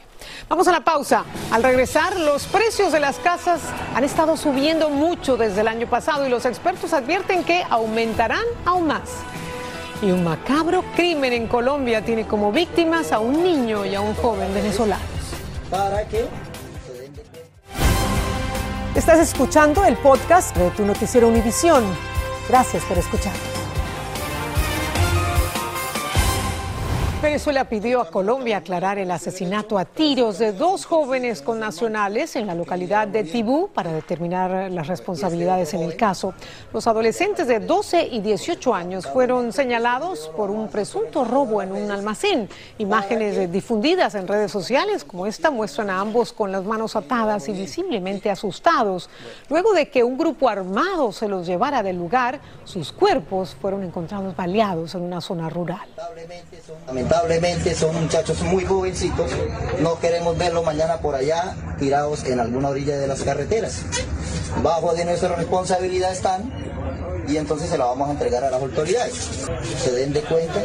Vamos 0.49 0.67
a 0.67 0.73
la 0.73 0.83
pausa. 0.83 1.23
Al 1.51 1.63
regresar, 1.63 2.19
los 2.19 2.47
precios 2.47 2.91
de 2.91 2.99
las 2.99 3.17
casas 3.19 3.61
han 3.95 4.03
estado 4.03 4.35
subiendo 4.35 4.89
mucho 4.89 5.37
desde 5.37 5.61
el 5.61 5.69
año 5.69 5.87
pasado 5.87 6.27
y 6.27 6.29
los 6.29 6.45
expertos 6.45 6.91
advierten 6.91 7.45
que 7.45 7.63
aumentarán 7.69 8.43
aún 8.65 8.87
más. 8.87 9.09
Y 10.01 10.11
un 10.11 10.25
macabro 10.25 10.83
crimen 10.97 11.31
en 11.31 11.47
Colombia 11.47 12.03
tiene 12.03 12.27
como 12.27 12.51
víctimas 12.51 13.13
a 13.13 13.19
un 13.19 13.41
niño 13.41 13.85
y 13.85 13.95
a 13.95 14.01
un 14.01 14.13
joven 14.15 14.53
venezolanos. 14.53 15.05
¿Para 15.71 16.05
qué? 16.09 16.27
Estás 18.95 19.19
escuchando 19.19 19.85
el 19.85 19.95
podcast 19.95 20.53
de 20.57 20.71
tu 20.71 20.85
noticiero 20.85 21.29
Univisión. 21.29 21.85
Gracias 22.49 22.83
por 22.83 22.97
escuchar. 22.97 23.52
Venezuela 27.33 27.65
pidió 27.67 27.99
a 27.99 28.11
Colombia 28.11 28.57
aclarar 28.57 28.99
el 28.99 29.09
asesinato 29.09 29.79
a 29.79 29.85
tiros 29.85 30.37
de 30.37 30.51
dos 30.51 30.85
jóvenes 30.85 31.41
connacionales 31.41 32.35
en 32.35 32.45
la 32.45 32.53
localidad 32.53 33.07
de 33.07 33.23
Tibú 33.23 33.69
para 33.73 33.91
determinar 33.91 34.69
las 34.69 34.85
responsabilidades 34.85 35.73
en 35.73 35.81
el 35.81 35.95
caso. 35.95 36.35
Los 36.71 36.85
adolescentes 36.85 37.47
de 37.47 37.59
12 37.59 38.05
y 38.11 38.21
18 38.21 38.75
años 38.75 39.07
fueron 39.07 39.51
señalados 39.51 40.29
por 40.37 40.51
un 40.51 40.67
presunto 40.67 41.25
robo 41.25 41.63
en 41.63 41.71
un 41.71 41.89
almacén. 41.89 42.47
Imágenes 42.77 43.51
difundidas 43.51 44.13
en 44.13 44.27
redes 44.27 44.51
sociales 44.51 45.03
como 45.03 45.25
esta 45.25 45.49
muestran 45.49 45.89
a 45.89 46.01
ambos 46.01 46.33
con 46.33 46.51
las 46.51 46.63
manos 46.63 46.95
atadas 46.95 47.49
y 47.49 47.53
visiblemente 47.53 48.29
asustados. 48.29 49.09
Luego 49.49 49.73
de 49.73 49.89
que 49.89 50.03
un 50.03 50.19
grupo 50.19 50.49
armado 50.49 51.11
se 51.11 51.27
los 51.27 51.47
llevara 51.47 51.81
del 51.81 51.97
lugar, 51.97 52.39
sus 52.63 52.91
cuerpos 52.91 53.57
fueron 53.59 53.83
encontrados 53.83 54.35
baleados 54.35 54.93
en 54.93 55.01
una 55.01 55.19
zona 55.19 55.49
rural 55.49 55.89
lamentablemente 56.13 56.61
son 56.61 56.77
muchachos 57.93 58.41
muy 58.41 58.65
jovencitos, 58.65 59.31
no 59.79 59.99
queremos 59.99 60.37
verlos 60.37 60.65
mañana 60.65 60.97
por 60.97 61.15
allá 61.15 61.55
tirados 61.79 62.25
en 62.25 62.39
alguna 62.39 62.69
orilla 62.69 62.97
de 62.97 63.07
las 63.07 63.23
carreteras. 63.23 63.81
Bajo 64.61 64.93
de 64.93 65.05
nuestra 65.05 65.35
responsabilidad 65.35 66.11
están 66.11 66.51
y 67.27 67.37
entonces 67.37 67.69
se 67.69 67.77
la 67.77 67.85
vamos 67.85 68.09
a 68.09 68.11
entregar 68.11 68.43
a 68.43 68.51
las 68.51 68.61
autoridades. 68.61 69.47
Se 69.81 69.91
den 69.91 70.13
de 70.13 70.21
cuenta 70.21 70.61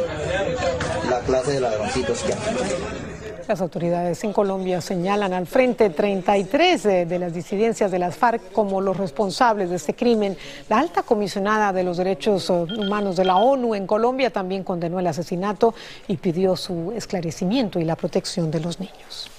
la 1.08 1.20
clase 1.20 1.52
de 1.52 1.60
ladroncitos 1.60 2.22
que 2.22 2.32
hay. 2.32 3.07
Las 3.48 3.62
autoridades 3.62 4.22
en 4.24 4.34
Colombia 4.34 4.82
señalan 4.82 5.32
al 5.32 5.46
frente 5.46 5.88
33 5.88 6.82
de, 6.82 7.18
las 7.18 7.32
disidencias 7.32 7.90
de 7.90 7.98
las 7.98 8.14
FARC 8.14 8.52
como 8.52 8.82
los 8.82 8.94
responsables 8.94 9.70
de 9.70 9.76
este 9.76 9.94
crimen. 9.94 10.36
La 10.68 10.78
alta 10.78 11.02
comisionada 11.02 11.72
de 11.72 11.82
los 11.82 11.96
derechos 11.96 12.50
eh, 12.50 12.52
humanos 12.52 13.16
de 13.16 13.24
la 13.24 13.36
ONU 13.36 13.74
en 13.74 13.86
Colombia 13.86 14.28
también 14.28 14.64
condenó 14.64 15.00
el 15.00 15.06
asesinato 15.06 15.74
y 16.08 16.18
pidió 16.18 16.56
su 16.56 16.92
esclarecimiento 16.94 17.80
y 17.80 17.84
la 17.84 17.96
protección 17.96 18.50
de 18.50 18.60
los 18.60 18.80
niños. 18.80 19.30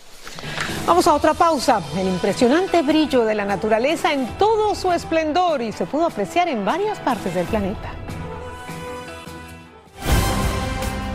Vamos 0.87 1.05
a 1.05 1.13
otra 1.13 1.35
pausa. 1.35 1.79
El 1.95 2.07
impresionante 2.07 2.81
brillo 2.81 3.25
de 3.25 3.35
la 3.35 3.45
naturaleza 3.45 4.11
en 4.11 4.25
todo 4.39 4.73
su 4.73 4.91
esplendor 4.91 5.61
y 5.61 5.71
se 5.71 5.85
pudo 5.85 6.07
apreciar 6.07 6.47
en 6.47 6.65
varias 6.65 6.97
partes 6.97 7.35
del 7.35 7.45
planeta. 7.45 7.98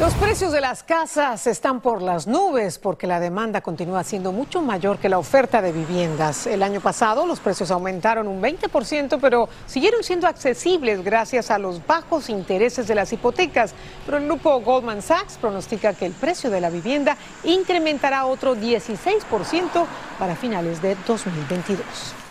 Los 0.00 0.14
precios 0.14 0.52
de 0.52 0.60
las 0.60 0.84
casas 0.84 1.48
están 1.48 1.80
por 1.80 2.02
las 2.02 2.28
nubes 2.28 2.78
porque 2.78 3.08
la 3.08 3.18
demanda 3.18 3.62
continúa 3.62 4.04
siendo 4.04 4.30
mucho 4.30 4.62
mayor 4.62 4.98
que 4.98 5.08
la 5.08 5.18
oferta 5.18 5.60
de 5.60 5.72
viviendas. 5.72 6.46
El 6.46 6.62
año 6.62 6.80
pasado 6.80 7.26
los 7.26 7.40
precios 7.40 7.72
aumentaron 7.72 8.28
un 8.28 8.40
20%, 8.40 9.18
pero 9.20 9.48
siguieron 9.66 10.04
siendo 10.04 10.28
accesibles 10.28 11.02
gracias 11.02 11.50
a 11.50 11.58
los 11.58 11.84
bajos 11.84 12.28
intereses 12.28 12.86
de 12.86 12.94
las 12.94 13.12
hipotecas. 13.12 13.74
Pero 14.06 14.18
el 14.18 14.26
grupo 14.26 14.60
Goldman 14.60 15.02
Sachs 15.02 15.36
pronostica 15.36 15.92
que 15.94 16.06
el 16.06 16.12
precio 16.12 16.48
de 16.48 16.60
la 16.60 16.70
vivienda 16.70 17.16
incrementará 17.42 18.24
otro 18.26 18.54
16% 18.54 19.84
para 20.16 20.36
finales 20.36 20.80
de 20.80 20.96
2022. 21.08 22.27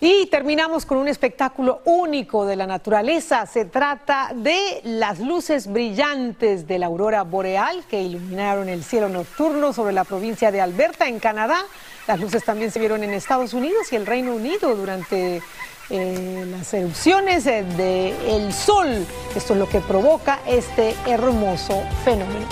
Y 0.00 0.26
terminamos 0.26 0.86
con 0.86 0.98
un 0.98 1.08
espectáculo 1.08 1.80
único 1.84 2.46
de 2.46 2.54
la 2.54 2.68
naturaleza. 2.68 3.46
Se 3.46 3.64
trata 3.64 4.30
de 4.32 4.80
las 4.84 5.18
luces 5.18 5.66
brillantes 5.66 6.68
de 6.68 6.78
la 6.78 6.86
aurora 6.86 7.24
boreal 7.24 7.82
que 7.90 8.00
iluminaron 8.00 8.68
el 8.68 8.84
cielo 8.84 9.08
nocturno 9.08 9.72
sobre 9.72 9.92
la 9.92 10.04
provincia 10.04 10.52
de 10.52 10.60
Alberta, 10.60 11.08
en 11.08 11.18
Canadá. 11.18 11.58
Las 12.06 12.20
luces 12.20 12.44
también 12.44 12.70
se 12.70 12.78
vieron 12.78 13.02
en 13.02 13.10
Estados 13.10 13.54
Unidos 13.54 13.92
y 13.92 13.96
el 13.96 14.06
Reino 14.06 14.34
Unido 14.34 14.76
durante 14.76 15.42
eh, 15.90 16.46
las 16.48 16.72
erupciones 16.74 17.44
del 17.44 18.52
sol. 18.52 19.04
Esto 19.34 19.54
es 19.54 19.58
lo 19.58 19.68
que 19.68 19.80
provoca 19.80 20.38
este 20.46 20.94
hermoso 21.06 21.82
fenómeno. 22.04 22.46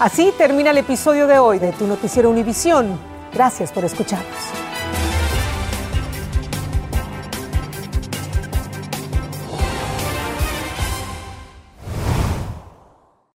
Así 0.00 0.32
termina 0.36 0.70
el 0.70 0.78
episodio 0.78 1.28
de 1.28 1.38
hoy 1.38 1.60
de 1.60 1.70
Tu 1.72 1.86
Noticiero 1.86 2.28
Univisión. 2.28 2.98
Gracias 3.32 3.70
por 3.70 3.84
escucharnos. 3.84 4.67